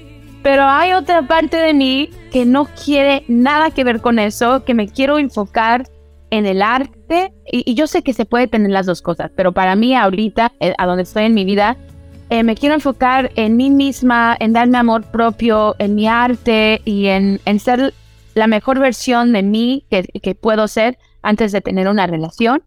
Pero 0.44 0.64
hay 0.64 0.94
otra 0.94 1.22
parte 1.22 1.58
de 1.58 1.74
mí 1.74 2.10
que 2.32 2.46
no 2.46 2.66
quiere 2.66 3.24
nada 3.28 3.72
que 3.72 3.84
ver 3.84 4.00
con 4.02 4.20
eso, 4.20 4.64
que 4.64 4.74
me 4.74 4.88
quiero 4.88 5.18
enfocar 5.20 5.86
en 6.30 6.46
el 6.46 6.62
arte. 6.62 7.34
Y, 7.52 7.74
yo 7.76 7.88
sé 7.88 8.04
que 8.04 8.14
se 8.14 8.26
puede 8.26 8.48
tener 8.48 8.72
las 8.72 8.86
dos 8.86 9.02
cosas, 9.02 9.32
pero 9.36 9.52
para 9.52 9.76
mí 9.76 9.96
ahorita, 9.96 10.52
eh, 10.60 10.74
a 10.78 10.86
donde 10.86 11.04
estoy 11.04 11.26
en 11.26 11.34
mi 11.34 11.46
vida, 11.46 11.78
eh, 12.30 12.44
me 12.44 12.56
quiero 12.56 12.76
enfocar 12.76 13.32
en 13.36 13.56
mí 13.56 13.70
misma, 13.70 14.36
en 14.40 14.54
darme 14.54 14.78
amor 14.78 15.04
propio, 15.04 15.76
en 15.80 15.96
mi 15.96 16.08
arte 16.08 16.82
y 16.84 17.08
en, 17.08 17.40
en 17.46 17.60
ser 17.60 17.94
la 18.34 18.48
mejor 18.48 18.80
versión 18.80 19.32
de 19.32 19.44
mí 19.44 19.86
que, 19.90 20.04
que 20.22 20.36
puedo 20.36 20.68
ser 20.68 20.98
antes 21.22 21.52
de 21.52 21.62
tener 21.62 21.88
una 21.88 22.08
relación. 22.08 22.64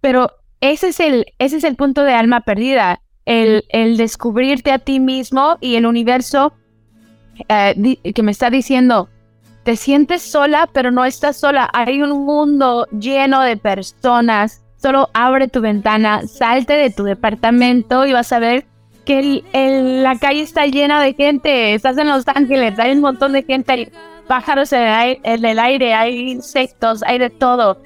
Pero 0.00 0.32
ese 0.60 0.88
es 0.88 1.00
el, 1.00 1.26
ese 1.38 1.56
es 1.56 1.64
el 1.64 1.76
punto 1.76 2.04
de 2.04 2.12
alma 2.12 2.42
perdida, 2.42 3.00
el, 3.24 3.64
el 3.70 3.96
descubrirte 3.96 4.72
a 4.72 4.78
ti 4.78 5.00
mismo 5.00 5.56
y 5.60 5.76
el 5.76 5.86
universo 5.86 6.52
eh, 7.48 7.98
que 8.14 8.22
me 8.22 8.32
está 8.32 8.50
diciendo, 8.50 9.08
te 9.68 9.76
sientes 9.76 10.22
sola, 10.22 10.66
pero 10.72 10.90
no 10.90 11.04
estás 11.04 11.36
sola. 11.36 11.68
Hay 11.74 12.00
un 12.00 12.24
mundo 12.24 12.86
lleno 12.90 13.42
de 13.42 13.58
personas. 13.58 14.62
Solo 14.78 15.10
abre 15.12 15.46
tu 15.48 15.60
ventana, 15.60 16.22
salte 16.26 16.72
de 16.72 16.88
tu 16.88 17.02
departamento 17.04 18.06
y 18.06 18.14
vas 18.14 18.32
a 18.32 18.38
ver 18.38 18.64
que 19.04 19.42
el- 19.52 20.02
la 20.02 20.18
calle 20.18 20.40
está 20.40 20.64
llena 20.64 21.02
de 21.02 21.12
gente. 21.12 21.74
Estás 21.74 21.98
en 21.98 22.08
Los 22.08 22.26
Ángeles, 22.28 22.78
hay 22.78 22.92
un 22.92 23.02
montón 23.02 23.32
de 23.32 23.42
gente, 23.42 23.72
hay 23.72 23.92
pájaros 24.26 24.72
en 24.72 25.18
el, 25.22 25.58
aire, 25.58 25.92
hay 25.92 26.30
insectos, 26.30 27.02
hay 27.02 27.18
de 27.18 27.28
todo. 27.28 27.76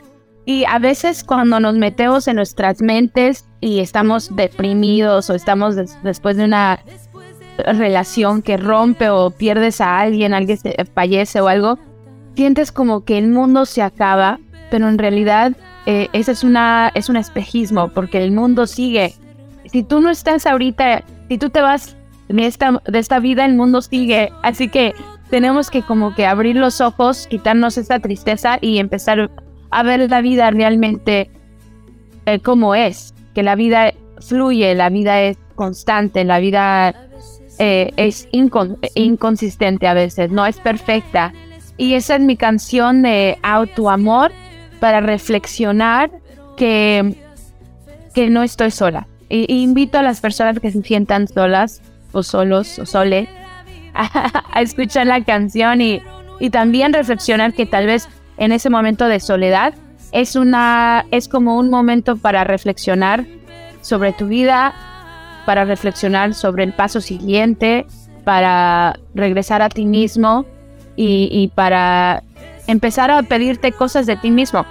Y 0.44 0.64
a 0.66 0.78
veces 0.78 1.24
cuando 1.24 1.58
nos 1.58 1.74
metemos 1.74 2.28
en 2.28 2.36
nuestras 2.36 2.80
mentes 2.80 3.44
y 3.60 3.80
estamos 3.80 4.36
deprimidos 4.36 5.30
o 5.30 5.34
estamos 5.34 5.74
des- 5.74 6.00
después 6.04 6.36
de 6.36 6.44
una 6.44 6.78
relación 7.58 8.42
que 8.42 8.56
rompe 8.56 9.08
o 9.10 9.30
pierdes 9.30 9.80
a 9.80 10.00
alguien, 10.00 10.34
alguien 10.34 10.58
fallece 10.94 11.40
o 11.40 11.48
algo, 11.48 11.78
sientes 12.34 12.72
como 12.72 13.04
que 13.04 13.18
el 13.18 13.28
mundo 13.28 13.66
se 13.66 13.82
acaba, 13.82 14.38
pero 14.70 14.88
en 14.88 14.98
realidad 14.98 15.52
eh, 15.86 16.08
ese 16.12 16.32
es, 16.32 16.44
una, 16.44 16.90
es 16.94 17.08
un 17.08 17.16
espejismo 17.16 17.88
porque 17.88 18.22
el 18.22 18.32
mundo 18.32 18.66
sigue. 18.66 19.14
Si 19.66 19.82
tú 19.82 20.00
no 20.00 20.10
estás 20.10 20.46
ahorita, 20.46 21.02
si 21.28 21.38
tú 21.38 21.50
te 21.50 21.60
vas 21.60 21.96
de 22.28 22.46
esta, 22.46 22.80
de 22.86 22.98
esta 22.98 23.18
vida, 23.18 23.44
el 23.44 23.54
mundo 23.54 23.82
sigue. 23.82 24.32
Así 24.42 24.68
que 24.68 24.94
tenemos 25.30 25.70
que 25.70 25.82
como 25.82 26.14
que 26.14 26.26
abrir 26.26 26.56
los 26.56 26.80
ojos, 26.80 27.26
quitarnos 27.26 27.78
esa 27.78 27.98
tristeza 28.00 28.58
y 28.60 28.78
empezar 28.78 29.30
a 29.70 29.82
ver 29.82 30.08
la 30.10 30.20
vida 30.20 30.50
realmente 30.50 31.30
eh, 32.26 32.38
como 32.40 32.74
es. 32.74 33.14
Que 33.34 33.42
la 33.42 33.54
vida 33.54 33.92
fluye, 34.20 34.74
la 34.74 34.88
vida 34.88 35.20
es 35.22 35.38
constante, 35.54 36.24
la 36.24 36.38
vida 36.38 36.94
eh, 37.58 37.92
es 37.96 38.28
incon- 38.32 38.78
inconsistente 38.94 39.86
a 39.86 39.94
veces, 39.94 40.30
no 40.30 40.46
es 40.46 40.58
perfecta. 40.58 41.32
Y 41.76 41.94
esa 41.94 42.16
es 42.16 42.20
mi 42.20 42.36
canción 42.36 43.02
de 43.02 43.38
autoamor 43.42 44.30
para 44.80 45.00
reflexionar 45.00 46.10
que, 46.56 47.16
que 48.14 48.30
no 48.30 48.42
estoy 48.42 48.70
sola. 48.70 49.06
Y, 49.28 49.52
y 49.52 49.62
invito 49.62 49.98
a 49.98 50.02
las 50.02 50.20
personas 50.20 50.60
que 50.60 50.70
se 50.70 50.82
sientan 50.82 51.26
solas 51.28 51.80
o 52.12 52.22
solos 52.22 52.78
o 52.78 52.86
sole 52.86 53.28
a, 53.94 54.42
a 54.52 54.60
escuchar 54.60 55.06
la 55.06 55.24
canción 55.24 55.80
y, 55.80 56.02
y 56.40 56.50
también 56.50 56.92
reflexionar 56.92 57.54
que 57.54 57.66
tal 57.66 57.86
vez 57.86 58.08
en 58.36 58.52
ese 58.52 58.68
momento 58.70 59.06
de 59.06 59.20
soledad 59.20 59.74
es 60.12 60.36
una 60.36 61.06
es 61.10 61.28
como 61.28 61.56
un 61.58 61.70
momento 61.70 62.16
para 62.16 62.44
reflexionar 62.44 63.24
sobre 63.80 64.12
tu 64.12 64.26
vida, 64.26 64.74
para 65.46 65.64
reflexionar 65.64 66.34
sobre 66.34 66.64
el 66.64 66.72
paso 66.72 67.00
siguiente, 67.00 67.86
para 68.24 68.98
regresar 69.14 69.62
a 69.62 69.68
ti 69.68 69.84
mismo 69.84 70.44
y, 70.96 71.50
para 71.54 72.22
empezar 72.66 73.10
a 73.10 73.22
pedirte 73.22 73.72
cosas 73.72 74.06
de 74.06 74.16
ti 74.16 74.30
mismo. 74.30 74.64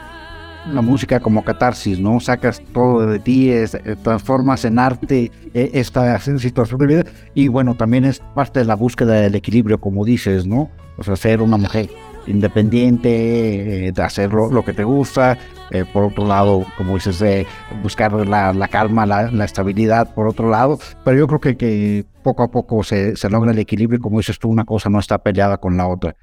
La 0.72 0.82
música 0.82 1.20
como 1.20 1.44
catarsis, 1.44 2.00
¿no? 2.00 2.20
Sacas 2.20 2.62
todo 2.72 3.08
de 3.08 3.18
ti, 3.18 3.50
eh, 3.50 3.68
transformas 4.04 4.64
en 4.64 4.78
arte 4.78 5.32
eh, 5.56 5.72
esta 5.74 6.20
situación 6.20 6.80
de 6.80 6.86
vida 6.86 7.04
y 7.34 7.48
bueno, 7.48 7.74
también 7.74 8.06
es 8.06 8.20
parte 8.36 8.60
de 8.60 8.66
la 8.66 8.76
búsqueda 8.76 9.14
del 9.14 9.34
equilibrio, 9.34 9.82
como 9.82 10.06
dices, 10.06 10.46
¿no? 10.46 10.70
O 10.98 11.04
sea, 11.04 11.16
ser 11.16 11.42
una 11.42 11.58
mujer 11.58 11.90
independiente, 12.32 13.88
eh, 13.88 13.92
de 13.92 14.04
hacer 14.04 14.34
lo, 14.34 14.64
que 14.64 14.74
te 14.74 14.84
gusta, 14.84 15.38
eh, 15.72 15.86
por 15.92 16.06
otro 16.06 16.26
lado, 16.26 16.66
como 16.78 16.96
dices, 16.96 17.20
de 17.20 17.46
buscar 17.84 18.12
la, 18.14 18.68
calma, 18.68 19.06
la, 19.06 19.46
estabilidad, 19.46 20.14
por 20.14 20.28
otro 20.28 20.50
lado, 20.50 20.80
pero 21.04 21.18
yo 21.18 21.28
creo 21.28 21.58
que, 21.58 22.06
poco 22.24 22.44
a 22.44 22.48
poco 22.50 22.84
se, 22.84 23.16
se 23.16 23.30
logra 23.30 23.52
el 23.52 23.60
equilibrio. 23.60 24.00
Como 24.00 24.18
dices 24.18 24.38
tú, 24.40 24.50
una 24.50 24.66
cosa 24.66 24.90
no 24.90 25.00
está 25.00 25.18
peleada 25.20 25.58
con 25.58 25.78
la 25.78 25.88
otra. 25.88 26.16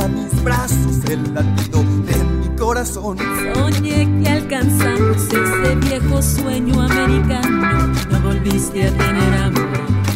A 0.00 0.08
mis 0.08 0.42
brazos, 0.42 1.04
el 1.10 1.34
latido 1.34 1.82
de 2.06 2.24
mi 2.24 2.56
corazón. 2.56 3.18
Soñé 3.54 4.08
que 4.22 4.30
alcanzamos 4.30 5.16
ese 5.16 5.74
viejo 5.76 6.22
sueño 6.22 6.80
americano. 6.80 7.92
No 8.10 8.20
volviste 8.20 8.86
a 8.86 8.90
tener 8.90 9.34
hambre, 9.34 9.64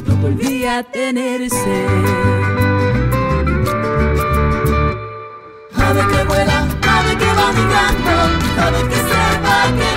no 0.07 0.16
volví 0.16 0.64
a 0.64 0.83
tener 0.83 1.51
sed. 1.51 1.88
Ave 5.77 6.03
que 6.12 6.25
vuela, 6.25 6.59
ave 6.97 7.16
que 7.20 7.31
va 7.38 7.53
migrando, 7.59 8.14
sabe 8.57 8.88
que 8.88 8.97
se 8.97 9.23
va 9.44 9.59
quedando, 9.77 9.94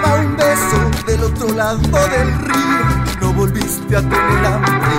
daba 0.00 0.20
un 0.20 0.36
beso 0.36 1.04
del 1.06 1.24
otro 1.24 1.48
lado 1.54 1.80
del 1.80 2.38
río. 2.38 3.20
No 3.20 3.32
volviste 3.32 3.96
a 3.96 4.00
tener 4.00 4.46
hambre, 4.46 4.89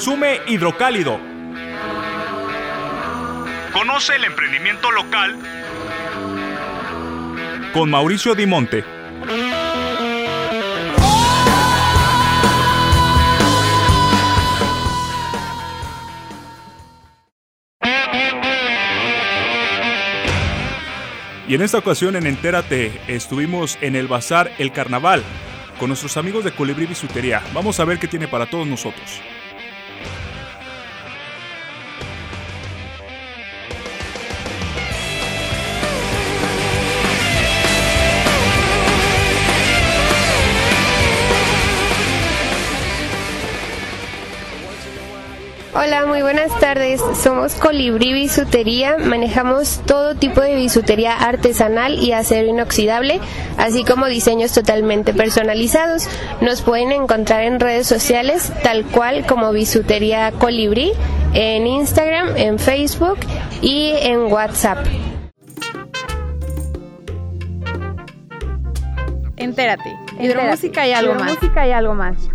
Consume 0.00 0.40
hidrocálido. 0.46 1.20
Conoce 3.70 4.16
el 4.16 4.24
emprendimiento 4.24 4.90
local 4.90 5.38
con 7.74 7.90
Mauricio 7.90 8.34
Dimonte. 8.34 8.82
Y 21.46 21.54
en 21.54 21.60
esta 21.60 21.76
ocasión 21.76 22.16
en 22.16 22.26
Entérate 22.26 23.02
estuvimos 23.06 23.76
en 23.82 23.96
el 23.96 24.08
Bazar 24.08 24.50
El 24.56 24.72
Carnaval 24.72 25.22
con 25.78 25.88
nuestros 25.88 26.16
amigos 26.16 26.44
de 26.44 26.52
Colibrí 26.52 26.86
Bisutería. 26.86 27.42
Vamos 27.52 27.78
a 27.80 27.84
ver 27.84 27.98
qué 27.98 28.08
tiene 28.08 28.28
para 28.28 28.46
todos 28.46 28.66
nosotros. 28.66 29.20
Hola, 45.92 46.06
muy 46.06 46.22
buenas 46.22 46.56
tardes. 46.60 47.02
Somos 47.20 47.56
Colibrí 47.56 48.12
Bisutería. 48.12 48.96
Manejamos 48.96 49.80
todo 49.86 50.14
tipo 50.14 50.40
de 50.40 50.54
bisutería 50.54 51.16
artesanal 51.16 51.94
y 51.98 52.12
acero 52.12 52.46
inoxidable, 52.46 53.18
así 53.56 53.82
como 53.82 54.06
diseños 54.06 54.52
totalmente 54.52 55.12
personalizados. 55.12 56.06
Nos 56.40 56.62
pueden 56.62 56.92
encontrar 56.92 57.42
en 57.42 57.58
redes 57.58 57.88
sociales, 57.88 58.52
tal 58.62 58.84
cual 58.84 59.26
como 59.26 59.50
Bisutería 59.50 60.30
Colibrí, 60.30 60.92
en 61.34 61.66
Instagram, 61.66 62.36
en 62.36 62.60
Facebook 62.60 63.18
y 63.60 63.90
en 64.00 64.32
WhatsApp. 64.32 64.86
Entérate. 69.36 69.96
Hidromúsica 70.20 70.86
y 70.86 70.92
algo 70.92 71.14
más. 71.16 71.32
Música 71.32 71.66
y 71.66 71.72
algo 71.72 71.94
más. 71.94 72.30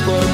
Contigo, 0.00 0.31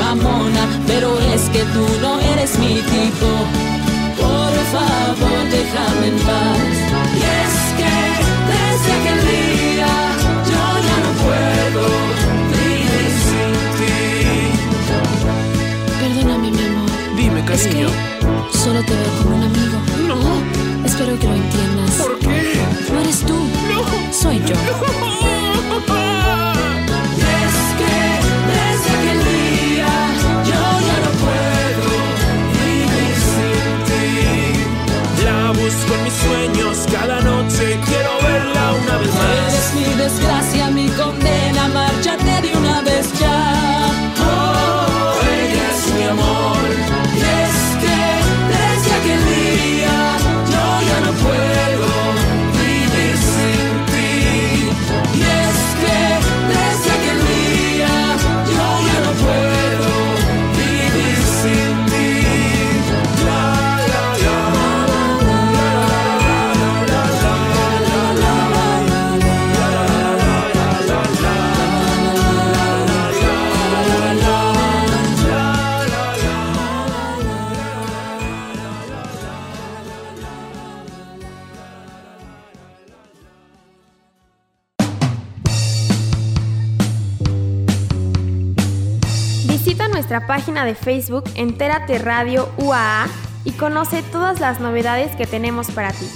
nuestra 90.08 90.26
página 90.26 90.64
de 90.64 90.74
Facebook 90.74 91.24
Entérate 91.34 91.98
Radio 91.98 92.48
UAA 92.56 93.08
y 93.44 93.52
conoce 93.52 94.02
todas 94.02 94.40
las 94.40 94.58
novedades 94.58 95.14
que 95.16 95.26
tenemos 95.26 95.70
para 95.70 95.92
ti. 95.92 96.08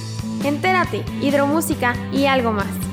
Entérate, 0.45 1.05
hidromúsica 1.21 1.95
y 2.11 2.25
algo 2.25 2.53
más. 2.53 2.92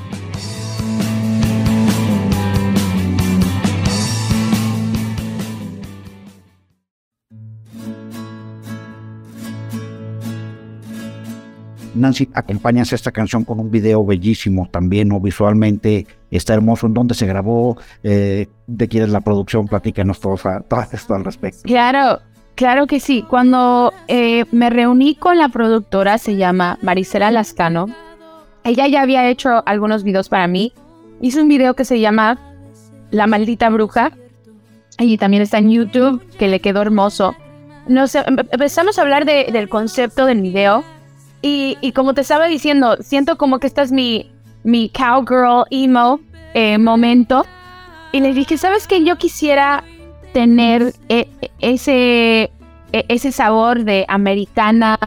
Nancy, 11.94 12.28
acompañas 12.34 12.92
esta 12.92 13.10
canción 13.10 13.44
con 13.44 13.58
un 13.60 13.70
video 13.70 14.04
bellísimo 14.04 14.68
también, 14.70 15.08
¿no? 15.08 15.20
Visualmente 15.20 16.06
está 16.30 16.54
hermoso. 16.54 16.86
¿En 16.86 16.94
dónde 16.94 17.14
se 17.14 17.26
grabó? 17.26 17.76
Eh, 18.02 18.46
¿De 18.66 18.88
quién 18.88 19.04
es 19.04 19.10
la 19.10 19.20
producción? 19.20 19.66
Platícanos 19.66 20.20
todo, 20.20 20.36
todo 20.68 20.80
esto 20.92 21.14
al 21.14 21.24
respecto. 21.24 21.60
Claro, 21.64 22.20
claro 22.54 22.86
que 22.86 23.00
sí. 23.00 23.24
Cuando 23.28 23.92
eh, 24.08 24.44
me 24.52 24.70
reuní 24.70 25.14
con 25.16 25.38
la 25.38 25.48
productora, 25.48 26.18
se 26.18 26.36
llama 26.36 26.78
Marisela 26.82 27.30
Lascano, 27.30 27.86
ella 28.62 28.86
ya 28.86 29.02
había 29.02 29.28
hecho 29.28 29.62
algunos 29.66 30.04
videos 30.04 30.28
para 30.28 30.46
mí. 30.46 30.72
Hizo 31.20 31.42
un 31.42 31.48
video 31.48 31.74
que 31.74 31.84
se 31.84 31.98
llama 32.00 32.38
La 33.10 33.26
maldita 33.26 33.68
bruja. 33.70 34.12
Y 34.98 35.16
también 35.16 35.42
está 35.42 35.58
en 35.58 35.70
YouTube, 35.70 36.22
que 36.38 36.46
le 36.48 36.60
quedó 36.60 36.82
hermoso. 36.82 37.34
Nos 37.88 38.14
em- 38.14 38.24
empezamos 38.52 38.98
a 38.98 39.02
hablar 39.02 39.24
de- 39.24 39.48
del 39.50 39.68
concepto 39.70 40.26
del 40.26 40.42
video. 40.42 40.84
Y, 41.42 41.78
y 41.80 41.92
como 41.92 42.14
te 42.14 42.20
estaba 42.20 42.46
diciendo, 42.46 42.96
siento 43.00 43.38
como 43.38 43.58
que 43.58 43.66
esta 43.66 43.82
es 43.82 43.92
mi, 43.92 44.30
cowgirl 44.92 45.64
emo 45.70 46.20
eh, 46.54 46.78
momento. 46.78 47.46
Y 48.12 48.20
le 48.20 48.34
dije, 48.34 48.58
¿sabes 48.58 48.86
qué? 48.86 49.04
Yo 49.04 49.16
quisiera 49.16 49.84
tener 50.32 50.92
eh, 51.08 51.28
ese, 51.60 52.50
e- 52.92 53.04
ese 53.08 53.32
sabor 53.32 53.84
de 53.84 54.04
americana, 54.08 54.98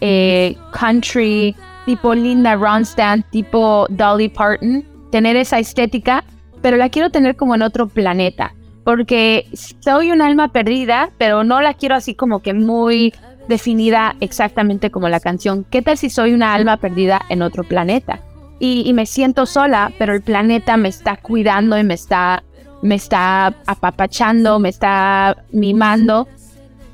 eh, 0.00 0.56
country, 0.72 1.54
tipo 1.86 2.14
Linda 2.14 2.54
Ronstadt, 2.56 3.20
tipo 3.30 3.86
Dolly 3.88 4.28
Parton, 4.28 4.84
tener 5.10 5.36
esa 5.36 5.58
estética, 5.58 6.24
pero 6.60 6.76
la 6.76 6.88
quiero 6.88 7.10
tener 7.10 7.36
como 7.36 7.54
en 7.54 7.62
otro 7.62 7.88
planeta, 7.88 8.54
porque 8.84 9.46
soy 9.80 10.12
un 10.12 10.20
alma 10.20 10.48
perdida, 10.48 11.10
pero 11.16 11.44
no 11.44 11.60
la 11.60 11.74
quiero 11.74 11.94
así 11.94 12.14
como 12.14 12.40
que 12.40 12.52
muy 12.52 13.14
definida 13.48 14.14
exactamente 14.20 14.90
como 14.90 15.08
la 15.08 15.20
canción. 15.20 15.64
¿Qué 15.68 15.82
tal 15.82 15.98
si 15.98 16.10
soy 16.10 16.34
una 16.34 16.54
alma 16.54 16.76
perdida 16.76 17.22
en 17.28 17.42
otro 17.42 17.64
planeta? 17.64 18.20
Y, 18.60 18.92
me 18.92 19.06
siento 19.06 19.46
sola, 19.46 19.92
pero 19.98 20.14
el 20.14 20.20
planeta 20.20 20.76
me 20.76 20.88
está 20.88 21.16
cuidando 21.16 21.78
y 21.78 21.84
me 21.84 21.94
está, 21.94 22.42
me 22.82 22.96
está 22.96 23.54
apapachando, 23.66 24.58
me 24.58 24.68
está 24.68 25.44
mimando. 25.52 26.26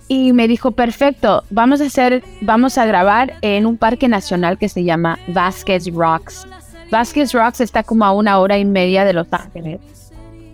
Y 0.07 0.35
me 0.35 0.47
dijo, 0.47 0.73
perfecto, 0.73 1.43
vamos 1.49 1.81
a 1.81 1.87
hacer, 1.87 2.23
vamos 2.43 2.77
a 2.77 2.85
grabar 2.85 3.35
en 3.41 3.65
un 3.65 3.79
parque 3.79 4.09
nacional 4.09 4.59
que 4.59 4.69
se 4.69 4.85
llama 4.85 5.19
Vasquez 5.29 5.87
Rocks. 5.91 6.47
Vasquez 6.91 7.33
Rocks 7.33 7.63
está 7.63 7.83
como 7.83 8.05
a 8.05 8.13
una 8.13 8.39
hora 8.39 8.59
y 8.59 8.67
media 8.67 9.07
de 9.07 9.15
Los 9.15 9.33
Ángeles. 9.33 9.81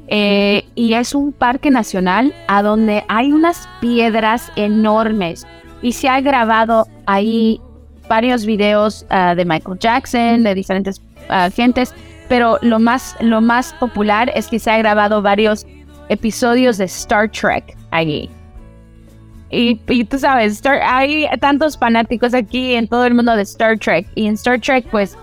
Eh, 0.06 0.64
y 0.76 0.94
es 0.94 1.14
un 1.14 1.32
parque 1.32 1.70
nacional 1.70 2.32
a 2.46 2.62
donde 2.62 3.04
hay 3.08 3.32
unas 3.32 3.68
piedras 3.80 4.50
enormes 4.56 5.46
y 5.83 5.93
se 5.93 6.09
ha 6.09 6.21
grabado 6.21 6.87
ahí 7.07 7.61
varios 8.09 8.45
videos 8.45 9.07
uh, 9.11 9.35
de 9.35 9.45
Michael 9.45 9.79
Jackson, 9.79 10.43
de 10.43 10.55
diferentes 10.55 11.01
uh, 11.29 11.51
gentes, 11.55 11.95
pero 12.29 12.59
lo 12.62 12.79
más, 12.79 13.16
lo 13.21 13.40
más 13.40 13.73
popular 13.75 14.31
es 14.35 14.49
que 14.49 14.59
se 14.59 14.71
ha 14.71 14.79
grabado 14.79 15.23
varios 15.23 15.66
episodios 16.09 16.79
de 16.79 16.85
Star 16.85 17.31
Trek 17.31 17.77
allí. 17.90 18.29
Y, 19.51 19.81
y 19.88 20.05
tú 20.05 20.19
sabes, 20.19 20.53
Star, 20.53 20.81
hay 20.83 21.27
tantos 21.40 21.77
fanáticos 21.77 22.35
aquí 22.35 22.75
en 22.75 22.87
todo 22.87 23.05
el 23.05 23.14
mundo 23.14 23.35
de 23.35 23.43
Star 23.43 23.79
Trek. 23.79 24.07
Y 24.14 24.27
en 24.27 24.35
Star 24.35 24.61
Trek, 24.61 24.87
pues, 24.90 25.16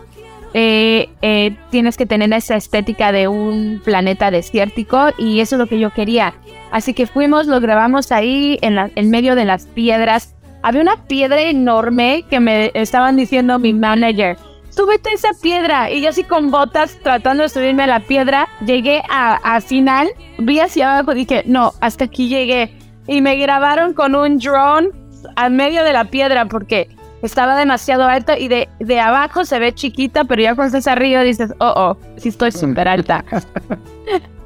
eh, 0.53 1.09
eh, 1.21 1.55
tienes 1.69 1.97
que 1.97 2.05
tener 2.05 2.33
esa 2.33 2.55
estética 2.55 3.11
de 3.11 3.27
un 3.27 3.81
planeta 3.83 4.31
desértico 4.31 5.09
y 5.17 5.39
eso 5.39 5.55
es 5.55 5.59
lo 5.59 5.67
que 5.67 5.79
yo 5.79 5.91
quería. 5.91 6.33
Así 6.71 6.93
que 6.93 7.05
fuimos, 7.05 7.47
lo 7.47 7.59
grabamos 7.61 8.11
ahí 8.11 8.57
en, 8.61 8.75
la, 8.75 8.89
en 8.95 9.09
medio 9.09 9.35
de 9.35 9.45
las 9.45 9.65
piedras. 9.65 10.35
Había 10.67 10.81
una 10.81 10.97
piedra 10.97 11.39
enorme 11.39 12.25
que 12.29 12.41
me 12.41 12.71
estaban 12.73 13.15
diciendo 13.15 13.57
mi 13.57 13.71
manager, 13.71 14.35
súbete 14.69 15.13
esa 15.13 15.29
piedra. 15.41 15.89
Y 15.89 16.01
yo 16.01 16.09
así 16.09 16.25
con 16.25 16.51
botas 16.51 16.99
tratando 17.01 17.43
de 17.43 17.47
subirme 17.47 17.83
a 17.83 17.87
la 17.87 17.99
piedra, 18.01 18.49
llegué 18.65 19.01
a, 19.09 19.35
a 19.35 19.61
final, 19.61 20.09
vi 20.39 20.59
hacia 20.59 20.97
abajo 20.97 21.13
y 21.13 21.19
dije, 21.23 21.43
no, 21.45 21.71
hasta 21.79 22.03
aquí 22.03 22.27
llegué. 22.27 22.77
Y 23.07 23.21
me 23.21 23.37
grabaron 23.37 23.93
con 23.93 24.13
un 24.13 24.39
drone 24.39 24.89
al 25.37 25.51
medio 25.51 25.85
de 25.85 25.93
la 25.93 26.03
piedra 26.03 26.47
porque 26.47 26.89
estaba 27.21 27.55
demasiado 27.55 28.03
alta 28.03 28.37
y 28.37 28.49
de, 28.49 28.67
de 28.81 28.99
abajo 28.99 29.45
se 29.45 29.59
ve 29.59 29.73
chiquita, 29.73 30.25
pero 30.25 30.41
ya 30.41 30.53
cuando 30.53 30.77
estás 30.77 30.91
arriba 30.91 31.21
dices, 31.21 31.53
oh, 31.59 31.73
oh, 31.77 31.97
sí 32.17 32.27
estoy 32.27 32.51
súper 32.51 32.89
alta. 32.89 33.23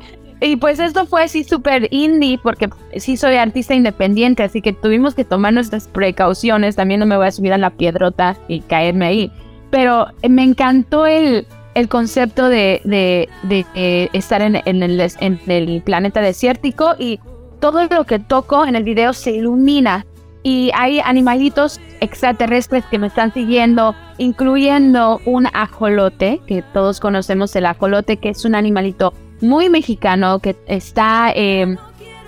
y 0.42 0.56
pues 0.56 0.80
esto 0.80 1.06
fue 1.06 1.24
así 1.24 1.44
súper 1.44 1.88
indie 1.92 2.40
porque 2.42 2.68
sí 2.98 3.16
soy 3.16 3.36
artista 3.36 3.76
independiente, 3.76 4.42
así 4.42 4.60
que 4.62 4.74
tuvimos 4.74 5.14
que 5.14 5.24
tomar 5.24 5.54
nuestras 5.54 5.88
precauciones. 5.88 6.76
También 6.76 7.00
no 7.00 7.06
me 7.06 7.16
voy 7.16 7.28
a 7.28 7.32
subir 7.32 7.54
a 7.54 7.60
la 7.60 7.70
piedrota 7.70 8.36
y 8.48 8.62
caerme 8.62 9.06
ahí. 9.06 9.32
Pero 9.70 10.08
me 10.28 10.44
encantó 10.44 11.06
el, 11.06 11.46
el 11.76 11.88
concepto 11.88 12.50
de, 12.50 12.82
de, 12.84 13.30
de 13.44 14.10
estar 14.14 14.42
en, 14.42 14.60
en, 14.66 14.82
el, 14.82 15.00
en 15.20 15.40
el 15.46 15.82
planeta 15.84 16.22
desértico 16.22 16.96
y 16.98 17.20
todo 17.60 17.86
lo 17.86 18.06
que 18.06 18.18
toco 18.18 18.66
en 18.66 18.76
el 18.76 18.84
video 18.84 19.14
se 19.14 19.32
ilumina 19.32 20.08
y 20.42 20.72
hay 20.74 21.00
animalitos 21.00 21.80
extraterrestres 22.00 22.84
que 22.86 22.98
me 22.98 23.08
están 23.08 23.32
siguiendo, 23.32 23.94
incluyendo 24.18 25.22
un 25.26 25.48
ajolote, 25.54 26.42
que 26.48 26.64
todos 26.74 27.00
conocemos 27.00 27.56
el 27.56 27.68
ajolote, 27.68 28.18
que 28.18 28.30
es 28.30 28.44
un 28.44 28.56
animalito 28.56 29.14
muy 29.42 29.70
mexicano 29.70 30.40
que 30.40 30.56
está, 30.68 31.32
eh, 31.36 31.76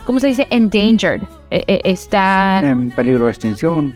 ¿cómo 0.05 0.19
se 0.19 0.27
dice? 0.27 0.47
Endangered. 0.49 1.21
Eh, 1.51 1.63
eh, 1.67 1.81
está... 1.83 2.61
En 2.63 2.91
peligro 2.91 3.25
de 3.25 3.31
extinción. 3.31 3.93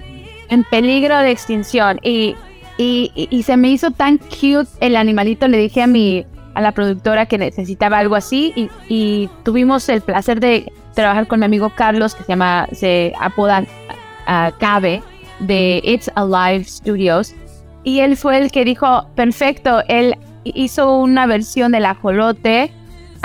En 0.49 0.63
peligro 0.63 1.17
de 1.19 1.31
extinción. 1.31 1.99
Y, 2.03 2.35
y, 2.77 3.11
y, 3.15 3.43
se 3.43 3.57
me 3.57 3.69
hizo 3.69 3.91
tan 3.91 4.17
cute 4.17 4.69
el 4.79 4.95
animalito, 4.95 5.47
le 5.47 5.57
dije 5.57 5.81
a 5.81 5.87
mi 5.87 6.25
a 6.53 6.61
la 6.61 6.71
productora 6.71 7.27
que 7.27 7.37
necesitaba 7.37 7.99
algo 7.99 8.15
así 8.15 8.51
y, 8.55 8.69
y 8.89 9.29
tuvimos 9.43 9.87
el 9.89 10.01
placer 10.01 10.39
de 10.39 10.71
trabajar 10.95 11.27
con 11.27 11.39
mi 11.39 11.45
amigo 11.45 11.71
Carlos 11.75 12.15
que 12.15 12.23
se 12.23 12.29
llama, 12.29 12.67
se 12.71 13.13
apoda 13.19 13.61
uh, 13.61 14.51
Cabe 14.57 15.03
de 15.39 15.79
It's 15.83 16.09
Alive 16.15 16.63
Studios. 16.63 17.35
Y 17.83 17.99
él 17.99 18.17
fue 18.17 18.39
el 18.39 18.51
que 18.51 18.65
dijo, 18.65 19.07
perfecto, 19.15 19.83
él 19.87 20.15
hizo 20.43 20.97
una 20.97 21.27
versión 21.27 21.71
del 21.73 21.85
ajolote 21.85 22.71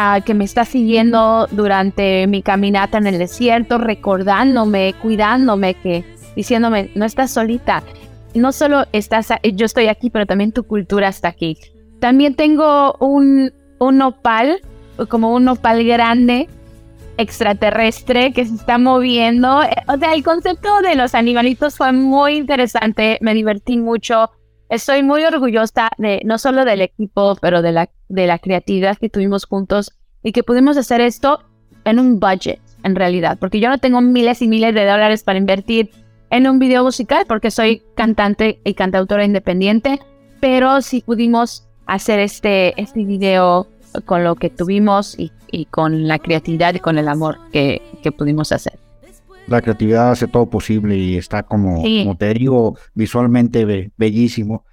uh, 0.02 0.22
que 0.22 0.34
me 0.34 0.44
está 0.44 0.64
siguiendo 0.64 1.46
durante 1.50 2.26
mi 2.26 2.42
caminata 2.42 2.98
en 2.98 3.06
el 3.06 3.18
desierto, 3.18 3.78
recordándome, 3.78 4.94
cuidándome, 5.00 5.74
que 5.74 6.04
diciéndome, 6.36 6.90
no 6.94 7.04
estás 7.04 7.30
solita. 7.30 7.82
No 8.34 8.52
solo 8.52 8.86
estás, 8.92 9.28
yo 9.54 9.66
estoy 9.66 9.88
aquí, 9.88 10.10
pero 10.10 10.26
también 10.26 10.52
tu 10.52 10.64
cultura 10.64 11.08
está 11.08 11.28
aquí. 11.28 11.58
También 12.00 12.34
tengo 12.34 12.94
un, 12.98 13.52
un 13.78 13.98
nopal, 13.98 14.60
como 15.08 15.34
un 15.34 15.44
nopal 15.44 15.84
grande, 15.84 16.48
extraterrestre 17.18 18.32
que 18.32 18.44
se 18.46 18.54
está 18.54 18.78
moviendo. 18.78 19.58
O 19.58 19.98
sea, 19.98 20.14
el 20.14 20.24
concepto 20.24 20.80
de 20.80 20.94
los 20.94 21.14
animalitos 21.14 21.76
fue 21.76 21.92
muy 21.92 22.36
interesante, 22.36 23.18
me 23.20 23.34
divertí 23.34 23.76
mucho. 23.76 24.30
Estoy 24.72 25.02
muy 25.02 25.22
orgullosa 25.22 25.90
de 25.98 26.22
no 26.24 26.38
solo 26.38 26.64
del 26.64 26.80
equipo, 26.80 27.36
pero 27.42 27.60
de 27.60 27.72
la, 27.72 27.90
de 28.08 28.26
la 28.26 28.38
creatividad 28.38 28.96
que 28.96 29.10
tuvimos 29.10 29.44
juntos 29.44 29.92
y 30.22 30.32
que 30.32 30.42
pudimos 30.42 30.78
hacer 30.78 31.02
esto 31.02 31.40
en 31.84 31.98
un 31.98 32.18
budget, 32.18 32.58
en 32.82 32.96
realidad, 32.96 33.36
porque 33.38 33.60
yo 33.60 33.68
no 33.68 33.76
tengo 33.76 34.00
miles 34.00 34.40
y 34.40 34.48
miles 34.48 34.74
de 34.74 34.86
dólares 34.86 35.24
para 35.24 35.38
invertir 35.38 35.90
en 36.30 36.48
un 36.48 36.58
video 36.58 36.84
musical 36.84 37.26
porque 37.28 37.50
soy 37.50 37.82
cantante 37.96 38.60
y 38.64 38.72
cantautora 38.72 39.26
independiente, 39.26 40.00
pero 40.40 40.80
sí 40.80 41.02
pudimos 41.04 41.68
hacer 41.84 42.18
este, 42.18 42.80
este 42.80 43.04
video 43.04 43.66
con 44.06 44.24
lo 44.24 44.36
que 44.36 44.48
tuvimos 44.48 45.18
y, 45.18 45.32
y 45.50 45.66
con 45.66 46.08
la 46.08 46.18
creatividad 46.18 46.72
y 46.72 46.80
con 46.80 46.96
el 46.96 47.08
amor 47.08 47.36
que, 47.52 47.82
que, 48.02 48.10
pudimos 48.10 48.52
hacer. 48.52 48.78
La 49.46 49.60
creatividad 49.60 50.12
hace 50.12 50.28
todo 50.28 50.48
posible 50.48 50.96
y 50.96 51.16
está 51.16 51.42
como, 51.42 51.82
sí. 51.82 52.02
como 52.04 52.16
te 52.16 52.32
digo, 52.32 52.76
visualmente 52.94 53.64
be 53.64 53.90
bellísimo. 53.96 54.64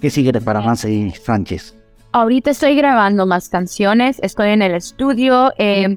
¿Qué 0.00 0.10
sigue 0.10 0.32
para 0.40 0.62
Nancy 0.62 1.12
Sánchez? 1.12 1.76
Ahorita 2.10 2.50
estoy 2.50 2.74
grabando 2.74 3.24
más 3.24 3.48
canciones, 3.48 4.18
estoy 4.20 4.50
en 4.50 4.62
el 4.62 4.74
estudio, 4.74 5.52
eh, 5.58 5.96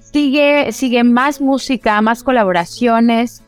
sigue, 0.00 0.72
sigue 0.72 1.04
más 1.04 1.42
música, 1.42 2.00
más 2.00 2.22
colaboraciones 2.22 3.42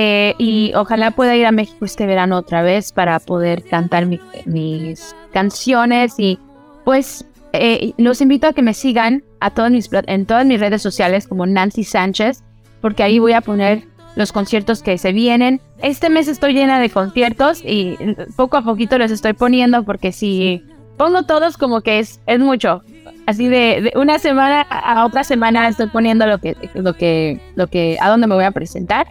eh, 0.00 0.34
y 0.38 0.72
ojalá 0.76 1.10
pueda 1.10 1.34
ir 1.34 1.44
a 1.44 1.50
México 1.50 1.84
este 1.84 2.06
verano 2.06 2.36
otra 2.36 2.62
vez 2.62 2.92
para 2.92 3.18
poder 3.18 3.64
cantar 3.64 4.06
mi- 4.06 4.20
mis 4.46 5.16
canciones 5.32 6.14
y 6.18 6.38
pues 6.84 7.24
eh, 7.52 7.92
los 7.98 8.20
invito 8.20 8.46
a 8.46 8.52
que 8.52 8.62
me 8.62 8.74
sigan 8.74 9.24
a 9.40 9.50
todas 9.50 9.72
mis, 9.72 9.90
en 10.06 10.24
todas 10.24 10.46
mis 10.46 10.60
redes 10.60 10.82
sociales 10.82 11.26
como 11.26 11.46
Nancy 11.46 11.82
Sánchez 11.82 12.44
porque 12.80 13.02
ahí 13.02 13.18
voy 13.18 13.32
a 13.32 13.40
poner 13.40 13.82
los 14.14 14.30
conciertos 14.32 14.82
que 14.82 14.98
se 14.98 15.10
vienen. 15.12 15.60
Este 15.82 16.10
mes 16.10 16.28
estoy 16.28 16.52
llena 16.52 16.78
de 16.78 16.90
conciertos 16.90 17.60
y 17.64 17.96
poco 18.36 18.56
a 18.56 18.62
poquito 18.62 18.98
los 18.98 19.10
estoy 19.10 19.32
poniendo 19.32 19.82
porque 19.82 20.12
si 20.12 20.62
pongo 20.96 21.24
todos 21.24 21.56
como 21.56 21.80
que 21.80 21.98
es, 21.98 22.20
es 22.26 22.38
mucho. 22.38 22.82
Así 23.26 23.48
de, 23.48 23.80
de 23.82 23.92
una 23.98 24.18
semana 24.20 24.62
a 24.62 25.04
otra 25.04 25.24
semana 25.24 25.66
estoy 25.68 25.88
poniendo 25.88 26.24
lo 26.26 26.38
que, 26.38 26.56
lo 26.74 26.94
que, 26.94 27.40
lo 27.56 27.66
que, 27.66 27.98
a 28.00 28.08
dónde 28.08 28.28
me 28.28 28.34
voy 28.36 28.44
a 28.44 28.52
presentar. 28.52 29.06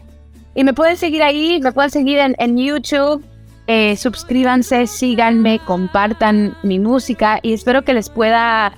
Y 0.57 0.63
me 0.63 0.73
pueden 0.73 0.97
seguir 0.97 1.21
ahí, 1.23 1.59
me 1.61 1.71
pueden 1.71 1.91
seguir 1.91 2.17
en, 2.17 2.35
en 2.39 2.57
YouTube. 2.57 3.23
Eh, 3.67 3.95
suscríbanse, 3.95 4.87
síganme, 4.87 5.59
compartan 5.59 6.55
mi 6.63 6.79
música 6.79 7.39
y 7.43 7.53
espero 7.53 7.83
que 7.83 7.93
les 7.93 8.09
pueda 8.09 8.73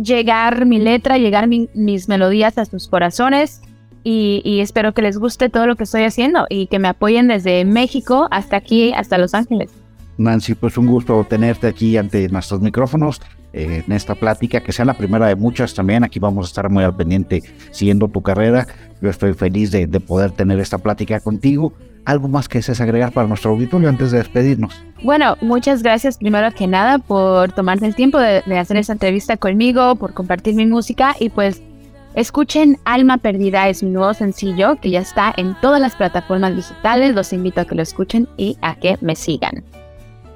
llegar 0.00 0.66
mi 0.66 0.78
letra, 0.78 1.18
llegar 1.18 1.48
mi- 1.48 1.68
mis 1.74 2.06
melodías 2.08 2.56
a 2.58 2.64
sus 2.64 2.86
corazones 2.86 3.60
y 4.08 4.60
espero 4.60 4.94
que 4.94 5.02
les 5.02 5.18
guste 5.18 5.48
todo 5.48 5.66
lo 5.66 5.74
que 5.74 5.82
estoy 5.82 6.04
haciendo 6.04 6.46
y 6.48 6.68
que 6.68 6.78
me 6.78 6.86
apoyen 6.86 7.26
desde 7.26 7.64
México 7.64 8.28
hasta 8.30 8.56
aquí, 8.56 8.92
hasta 8.92 9.18
Los 9.18 9.34
Ángeles. 9.34 9.72
Nancy, 10.16 10.54
pues 10.54 10.78
un 10.78 10.86
gusto 10.86 11.26
tenerte 11.28 11.66
aquí 11.66 11.96
ante 11.96 12.28
nuestros 12.28 12.60
micrófonos 12.60 13.20
eh, 13.56 13.82
en 13.86 13.92
esta 13.92 14.14
plática, 14.14 14.60
que 14.60 14.70
sea 14.70 14.84
la 14.84 14.92
primera 14.92 15.28
de 15.28 15.34
muchas 15.34 15.72
también. 15.72 16.04
Aquí 16.04 16.18
vamos 16.18 16.44
a 16.44 16.48
estar 16.48 16.68
muy 16.68 16.84
al 16.84 16.94
pendiente 16.94 17.42
siguiendo 17.70 18.06
tu 18.06 18.20
carrera. 18.20 18.66
Yo 19.00 19.08
estoy 19.08 19.32
feliz 19.32 19.70
de, 19.70 19.86
de 19.86 19.98
poder 19.98 20.32
tener 20.32 20.60
esta 20.60 20.76
plática 20.76 21.20
contigo. 21.20 21.72
¿Algo 22.04 22.28
más 22.28 22.50
que 22.50 22.58
desees 22.58 22.82
agregar 22.82 23.12
para 23.12 23.26
nuestro 23.26 23.52
auditorio 23.52 23.88
antes 23.88 24.10
de 24.10 24.18
despedirnos? 24.18 24.84
Bueno, 25.02 25.38
muchas 25.40 25.82
gracias 25.82 26.18
primero 26.18 26.50
que 26.54 26.66
nada 26.66 26.98
por 26.98 27.50
tomarte 27.52 27.86
el 27.86 27.94
tiempo 27.94 28.18
de, 28.18 28.42
de 28.44 28.58
hacer 28.58 28.76
esta 28.76 28.92
entrevista 28.92 29.38
conmigo, 29.38 29.96
por 29.96 30.12
compartir 30.12 30.54
mi 30.54 30.66
música 30.66 31.16
y 31.18 31.30
pues 31.30 31.62
escuchen 32.14 32.76
Alma 32.84 33.16
Perdida 33.16 33.70
es 33.70 33.82
mi 33.82 33.88
nuevo 33.88 34.12
sencillo 34.12 34.76
que 34.82 34.90
ya 34.90 35.00
está 35.00 35.32
en 35.34 35.56
todas 35.62 35.80
las 35.80 35.96
plataformas 35.96 36.54
digitales. 36.54 37.14
Los 37.14 37.32
invito 37.32 37.62
a 37.62 37.64
que 37.64 37.74
lo 37.74 37.82
escuchen 37.82 38.28
y 38.36 38.58
a 38.60 38.74
que 38.74 38.98
me 39.00 39.16
sigan. 39.16 39.64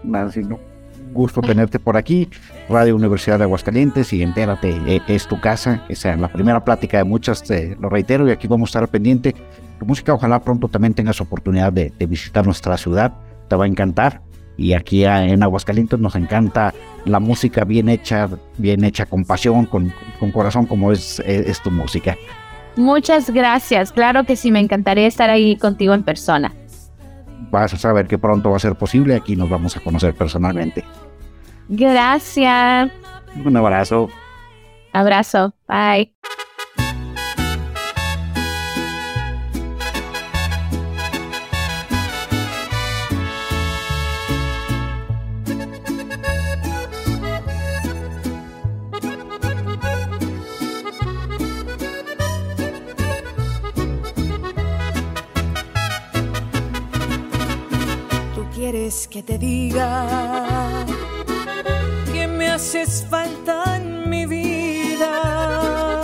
Nancy, 0.04 0.40
no. 0.40 0.69
Gusto 1.12 1.40
tenerte 1.40 1.78
por 1.78 1.96
aquí. 1.96 2.28
Radio 2.68 2.94
Universidad 2.94 3.38
de 3.38 3.44
Aguascalientes 3.44 4.12
y 4.12 4.22
entérate, 4.22 4.70
eh, 4.86 5.02
es 5.08 5.26
tu 5.26 5.40
casa. 5.40 5.84
Esa 5.88 6.12
es 6.12 6.20
la 6.20 6.28
primera 6.28 6.64
plática 6.64 6.98
de 6.98 7.04
muchas, 7.04 7.42
te 7.42 7.76
lo 7.80 7.88
reitero, 7.88 8.28
y 8.28 8.30
aquí 8.30 8.46
vamos 8.46 8.68
a 8.68 8.78
estar 8.78 8.88
pendiente. 8.88 9.34
Tu 9.78 9.86
música, 9.86 10.14
ojalá 10.14 10.40
pronto 10.40 10.68
también 10.68 10.94
tengas 10.94 11.20
oportunidad 11.20 11.72
de, 11.72 11.92
de 11.98 12.06
visitar 12.06 12.44
nuestra 12.44 12.76
ciudad. 12.76 13.12
Te 13.48 13.56
va 13.56 13.64
a 13.64 13.68
encantar. 13.68 14.22
Y 14.56 14.74
aquí 14.74 15.04
en 15.04 15.42
Aguascalientes 15.42 15.98
nos 15.98 16.14
encanta 16.16 16.74
la 17.06 17.18
música 17.18 17.64
bien 17.64 17.88
hecha, 17.88 18.28
bien 18.58 18.84
hecha 18.84 19.06
con 19.06 19.24
pasión, 19.24 19.64
con, 19.64 19.92
con 20.18 20.30
corazón, 20.32 20.66
como 20.66 20.92
es, 20.92 21.18
es, 21.20 21.46
es 21.46 21.62
tu 21.62 21.70
música. 21.70 22.16
Muchas 22.76 23.30
gracias. 23.30 23.90
Claro 23.90 24.24
que 24.24 24.36
sí, 24.36 24.50
me 24.50 24.61
encantaría 24.61 25.06
estar 25.06 25.30
ahí 25.30 25.56
contigo 25.56 25.94
en 25.94 26.02
persona. 26.02 26.52
Vas 27.51 27.74
a 27.74 27.76
saber 27.76 28.07
que 28.07 28.18
pronto 28.18 28.51
va 28.51 28.57
a 28.57 28.61
ser 28.61 28.74
posible. 28.76 29.16
Aquí 29.16 29.36
nos 29.36 29.51
vamos 29.51 29.76
a 29.76 29.80
conocer 29.80 30.14
personalmente. 30.14 30.84
Gracias. 31.68 32.90
Un 33.44 33.57
abrazo. 33.57 34.09
Abrazo. 34.92 35.55
Bye. 35.68 36.14
Quieres 58.70 59.08
que 59.08 59.20
te 59.20 59.36
diga 59.36 60.06
que 62.12 62.28
me 62.28 62.50
haces 62.50 63.04
falta 63.10 63.76
en 63.76 64.08
mi 64.08 64.26
vida. 64.26 66.00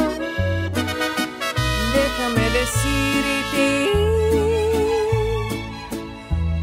Déjame 1.94 2.44
decirte 2.60 3.92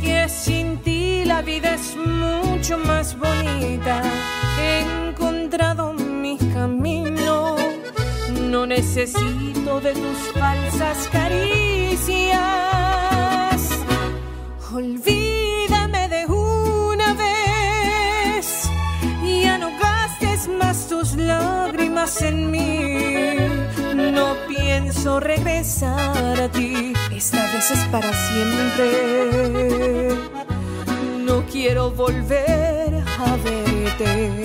que 0.02 0.28
sin 0.28 0.78
ti 0.80 1.24
la 1.26 1.42
vida 1.42 1.76
es 1.76 1.96
mucho 1.96 2.78
más 2.80 3.18
bonita. 3.18 4.02
He 4.60 4.82
encontrado 5.08 5.94
mi 5.94 6.38
camino. 6.54 7.56
No 8.52 8.66
necesito 8.66 9.80
de 9.80 9.94
tus 9.94 10.18
falsas 10.38 11.08
caricias. 11.14 12.44
Olvídame 14.74 15.23
lágrimas 21.16 22.22
en 22.22 22.52
mí. 22.52 23.36
No 23.94 24.36
pienso 24.48 25.20
regresar 25.20 26.42
a 26.42 26.50
ti. 26.50 26.94
Esta 27.12 27.44
vez 27.52 27.72
es 27.72 27.84
para 27.86 28.12
siempre. 28.14 30.10
No 31.26 31.44
quiero 31.52 31.92
volver 31.92 33.04
a 33.20 33.36
verte. 33.38 34.44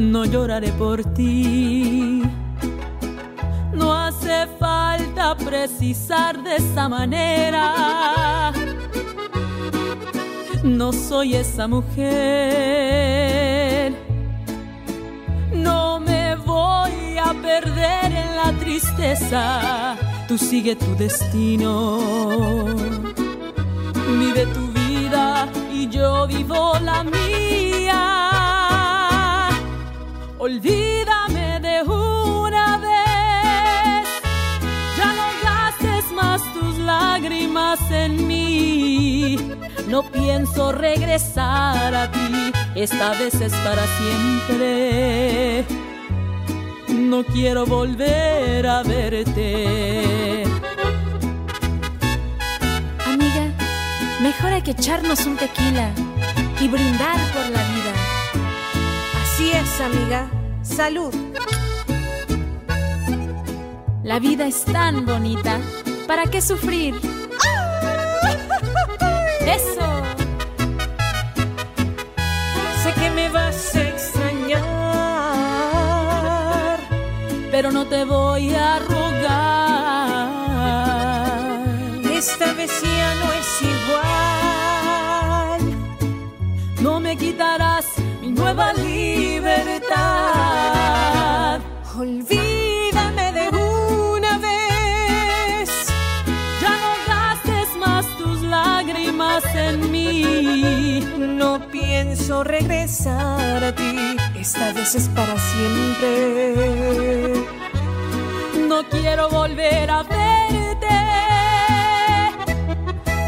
no 0.00 0.24
lloraré 0.24 0.72
por 0.72 1.04
ti. 1.14 2.22
No 3.72 3.94
hace 3.94 4.46
falta 4.58 5.36
precisar 5.36 6.42
de 6.42 6.56
esa 6.56 6.88
manera. 6.88 8.52
No 10.62 10.92
soy 10.92 11.36
esa 11.36 11.66
mujer. 11.66 12.00
No 15.52 16.00
me 16.00 16.36
voy 16.36 17.16
a 17.18 17.32
perder 17.42 18.12
en 18.12 18.36
la 18.36 18.52
tristeza. 18.60 19.96
Tú 20.28 20.36
sigue 20.36 20.76
tu 20.76 20.94
destino. 20.96 21.98
Vive 24.18 24.44
tu 24.46 24.66
vida 24.72 25.48
y 25.72 25.88
yo 25.88 26.26
vivo 26.26 26.74
la 26.84 27.04
mía. 27.04 28.02
Olvídame 30.38 31.39
lágrimas 37.10 37.80
en 37.90 38.26
mí. 38.28 39.36
No 39.88 40.02
pienso 40.02 40.72
regresar 40.72 41.94
a 41.94 42.10
ti. 42.10 42.52
Esta 42.74 43.10
vez 43.18 43.34
es 43.34 43.52
para 43.66 43.84
siempre. 43.98 45.64
No 46.88 47.24
quiero 47.24 47.66
volver 47.66 48.66
a 48.66 48.82
verte. 48.84 50.44
Amiga, 53.12 53.44
mejor 54.22 54.52
hay 54.52 54.62
que 54.62 54.70
echarnos 54.70 55.26
un 55.26 55.36
tequila 55.36 55.90
y 56.60 56.68
brindar 56.68 57.18
por 57.34 57.46
la 57.56 57.62
vida. 57.72 57.92
Así 59.22 59.50
es, 59.50 59.80
amiga. 59.80 60.30
Salud. 60.62 61.12
La 64.04 64.18
vida 64.20 64.46
es 64.46 64.64
tan 64.64 65.04
bonita. 65.04 65.58
¿Para 66.10 66.26
qué 66.26 66.42
sufrir? 66.42 66.94
Eso. 69.46 70.02
Sé 72.82 72.92
que 72.94 73.10
me 73.10 73.28
vas 73.28 73.76
a 73.76 73.82
extrañar, 73.82 74.58
pero 77.52 77.70
no 77.70 77.86
te 77.86 78.04
voy 78.04 78.52
a 78.52 78.80
rogar. 78.80 80.30
Esta 82.12 82.54
vez 82.54 82.72
ya 82.82 83.14
no 83.22 83.32
es 83.40 83.62
igual. 83.76 85.60
No 86.82 86.98
me 86.98 87.16
quitarás 87.16 87.86
mi 88.20 88.32
nueva 88.32 88.72
libertad. 88.72 90.00
Olvídate 91.96 92.39
en 99.70 99.90
mí. 99.90 101.00
No 101.18 101.60
pienso 101.70 102.44
regresar 102.44 103.64
a 103.64 103.74
ti, 103.74 104.16
esta 104.34 104.72
vez 104.72 104.94
es 104.94 105.08
para 105.08 105.36
siempre. 105.38 107.34
No 108.68 108.82
quiero 108.88 109.28
volver 109.30 109.90
a 109.90 110.02
verte. 110.02 110.88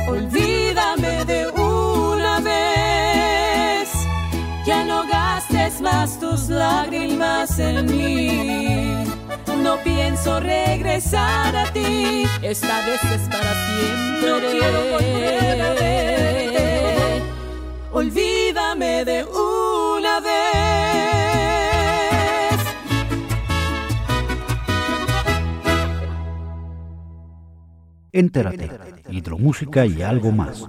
Olvídame 0.08 1.24
de 1.24 1.48
una 1.48 2.40
vez. 2.40 3.88
Ya 4.66 4.84
no 4.84 5.06
gastes 5.08 5.80
más 5.80 6.18
tus 6.20 6.48
lágrimas 6.48 7.58
en 7.58 7.86
mí. 7.86 9.04
No 9.72 9.82
pienso 9.82 10.38
regresar 10.38 11.56
a 11.56 11.72
ti. 11.72 12.24
Esta 12.42 12.84
vez 12.84 13.02
es 13.04 13.22
para 13.22 13.54
siempre. 13.54 14.28
No 14.28 14.38
quiero 14.50 14.80
volver 14.90 15.62
a 15.62 15.70
verte. 15.72 17.22
Olvídame 17.90 19.06
de 19.06 19.24
una 19.24 20.20
vez. 20.20 20.42
Entérate, 28.12 28.70
hidromúsica 29.08 29.86
y 29.86 30.02
algo 30.02 30.32
más. 30.32 30.68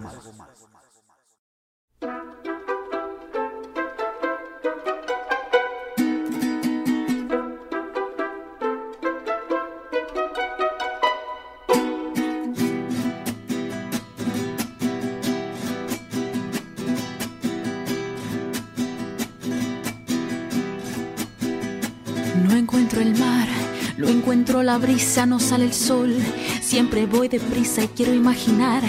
El 23.04 23.20
mar, 23.20 23.48
no 23.98 24.08
encuentro 24.08 24.64
la 24.64 24.78
brisa, 24.78 25.26
no 25.26 25.40
sale 25.40 25.66
el 25.66 25.74
sol. 25.74 26.16
Siempre 26.62 27.06
voy 27.06 27.28
deprisa 27.28 27.84
y 27.84 27.90
quiero 27.90 28.14
imaginar 28.14 28.82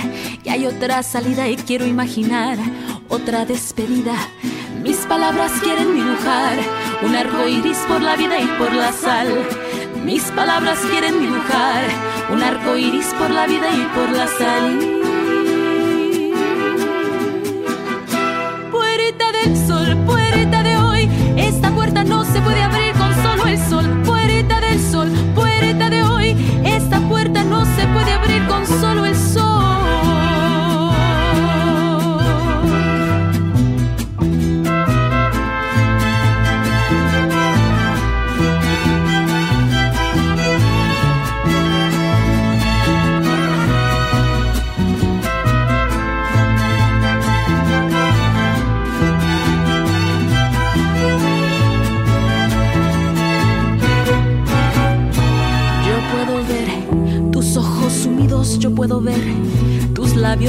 que 0.43 0.51
hay 0.51 0.67
otra 0.67 1.03
salida 1.03 1.49
y 1.49 1.57
quiero 1.57 1.85
imaginar 1.85 2.57
otra 3.09 3.45
despedida. 3.45 4.15
Mis 4.83 4.99
palabras 4.99 5.51
quieren 5.63 5.95
dibujar 5.95 6.57
un 7.03 7.17
arco 7.17 7.49
iris 7.49 7.79
por 7.89 8.01
la 8.01 8.17
vida 8.17 8.39
y 8.39 8.47
por 8.59 8.73
la 8.73 8.93
sal. 8.93 9.29
Mis 10.05 10.23
palabras 10.31 10.79
quieren 10.91 11.19
dibujar 11.19 11.85
un 12.33 12.43
arco 12.43 12.77
iris 12.77 13.07
por 13.19 13.31
la 13.31 13.47
vida 13.47 13.69
y 13.75 13.83
por 13.97 14.11
la 14.17 14.29
sal. 14.29 15.14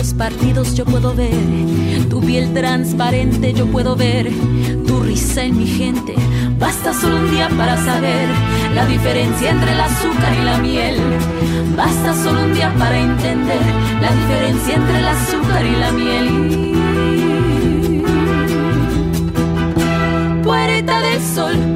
Partidos, 0.03 0.75
yo 0.75 0.85
puedo 0.85 1.13
ver 1.15 1.31
tu 2.09 2.19
piel 2.19 2.53
transparente, 2.53 3.53
yo 3.53 3.65
puedo 3.65 3.95
ver 3.95 4.29
tu 4.85 4.99
risa 4.99 5.43
en 5.43 5.57
mi 5.57 5.65
gente. 5.65 6.15
Basta 6.59 6.93
solo 6.93 7.17
un 7.17 7.31
día 7.31 7.49
para 7.57 7.77
saber 7.77 8.27
la 8.73 8.85
diferencia 8.85 9.51
entre 9.51 9.71
el 9.71 9.79
azúcar 9.79 10.33
y 10.39 10.43
la 10.43 10.57
miel. 10.57 10.95
Basta 11.75 12.13
solo 12.13 12.43
un 12.43 12.53
día 12.53 12.73
para 12.77 12.99
entender 12.99 13.61
la 14.01 14.11
diferencia 14.11 14.75
entre 14.75 14.99
el 14.99 15.07
azúcar 15.07 15.65
y 15.65 15.75
la 15.75 15.91
miel. 15.91 16.29
Puerta 20.43 21.01
del 21.01 21.21
sol, 21.21 21.74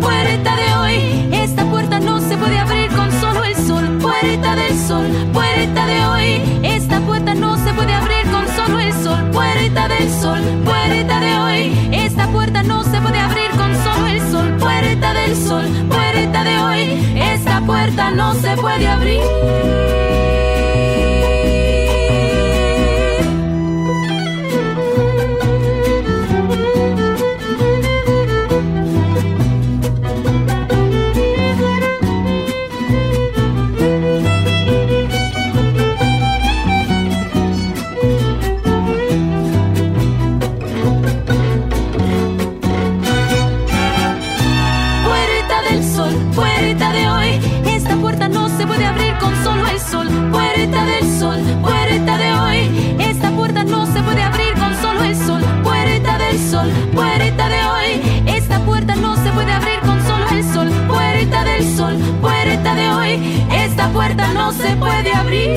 Puerta 9.71 9.87
del 9.87 10.09
sol, 10.09 10.41
puerta 10.65 11.19
de 11.19 11.37
hoy. 11.37 11.89
Esta 11.91 12.27
puerta 12.29 12.63
no 12.63 12.83
se 12.83 12.99
puede 13.01 13.19
abrir 13.19 13.51
con 13.51 13.71
solo 13.83 14.07
el 14.07 14.19
sol. 14.31 14.57
Puerta 14.57 15.13
del 15.13 15.35
sol, 15.35 15.65
puerta 15.87 16.43
de 16.43 16.59
hoy. 16.59 17.13
Esta 17.15 17.61
puerta 17.61 18.09
no 18.09 18.33
se 18.33 18.57
puede 18.57 18.87
abrir. 18.87 19.98
Esta 63.79 63.93
puerta 63.93 64.33
no 64.33 64.51
se 64.51 64.75
puede 64.75 65.13
abrir. 65.13 65.49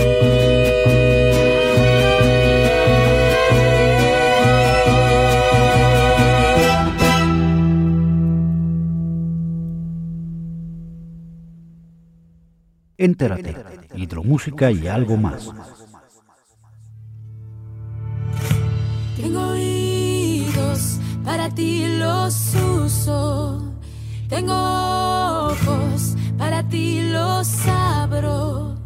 Entérate, 12.97 13.57
hidromúsica 13.97 14.71
y 14.71 14.87
algo 14.87 15.17
más. 15.17 15.51
Tengo 19.17 19.49
oídos, 19.49 21.01
para 21.25 21.51
ti 21.51 21.99
los 21.99 22.55
uso. 22.55 23.72
Tengo 24.33 24.55
ojos, 24.55 26.17
para 26.39 26.67
ti 26.67 27.03
los 27.03 27.67
abro. 27.67 28.77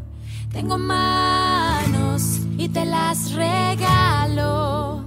Tengo 0.51 0.77
manos 0.77 2.41
y 2.59 2.69
te 2.69 2.85
las 2.85 3.31
regalo. 3.31 5.05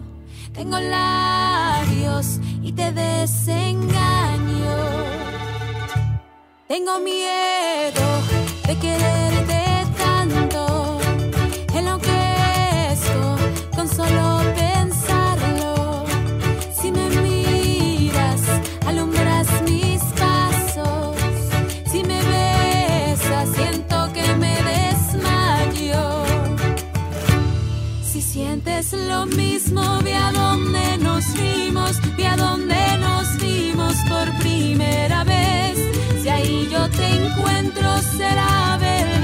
Tengo 0.54 0.80
labios 0.80 2.40
y 2.64 2.72
te 2.72 2.94
desengaño. 2.94 4.78
Tengo 6.70 7.00
miedo 7.00 8.06
de 8.66 8.76
quererte 8.78 9.39
lo 29.20 29.26
mismo, 29.26 29.82
ve 30.04 30.16
a 30.16 30.32
donde 30.32 30.98
nos 31.00 31.34
vimos, 31.34 31.92
ve 32.16 32.26
a 32.26 32.38
donde 32.38 32.98
nos 33.00 33.38
vimos 33.38 33.94
por 34.08 34.26
primera 34.40 35.24
vez. 35.26 35.78
Si 36.22 36.30
ahí 36.30 36.70
yo 36.72 36.90
te 36.90 37.08
encuentro, 37.22 37.88
será 38.18 38.78
verdadero, 38.80 39.19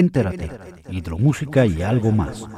Entérate, 0.00 0.50
hidromúsica 0.88 1.66
y 1.66 1.82
algo 1.82 2.10
más. 2.10 2.48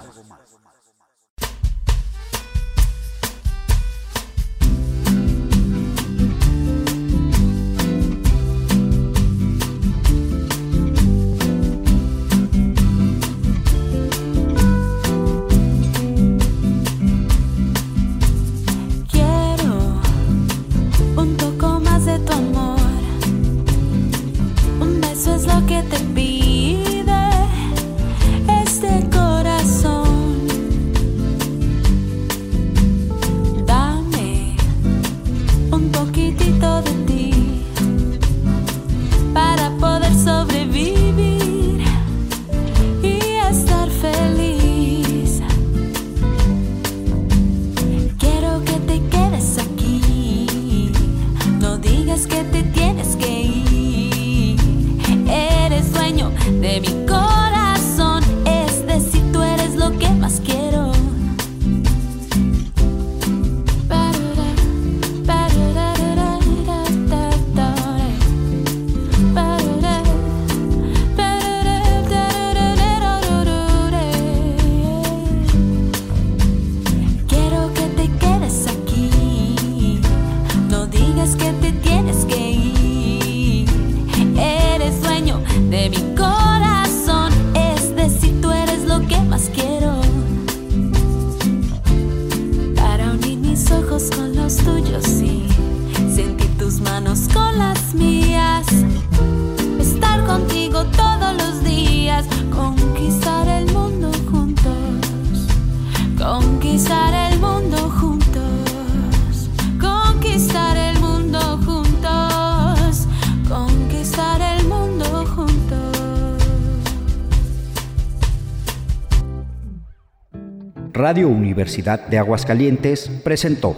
De 121.65 122.19
Aguascalientes 122.19 123.09
presentó. 123.23 123.77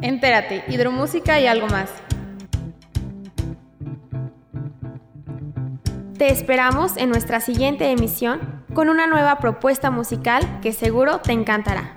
Entérate, 0.00 0.62
hidromúsica 0.68 1.40
y 1.40 1.48
algo 1.48 1.66
más. 1.66 1.90
Te 6.18 6.30
esperamos 6.30 6.96
en 6.96 7.08
nuestra 7.08 7.40
siguiente 7.40 7.90
emisión 7.90 8.62
con 8.72 8.88
una 8.88 9.08
nueva 9.08 9.38
propuesta 9.38 9.90
musical 9.90 10.60
que 10.60 10.72
seguro 10.72 11.18
te 11.20 11.32
encantará. 11.32 11.94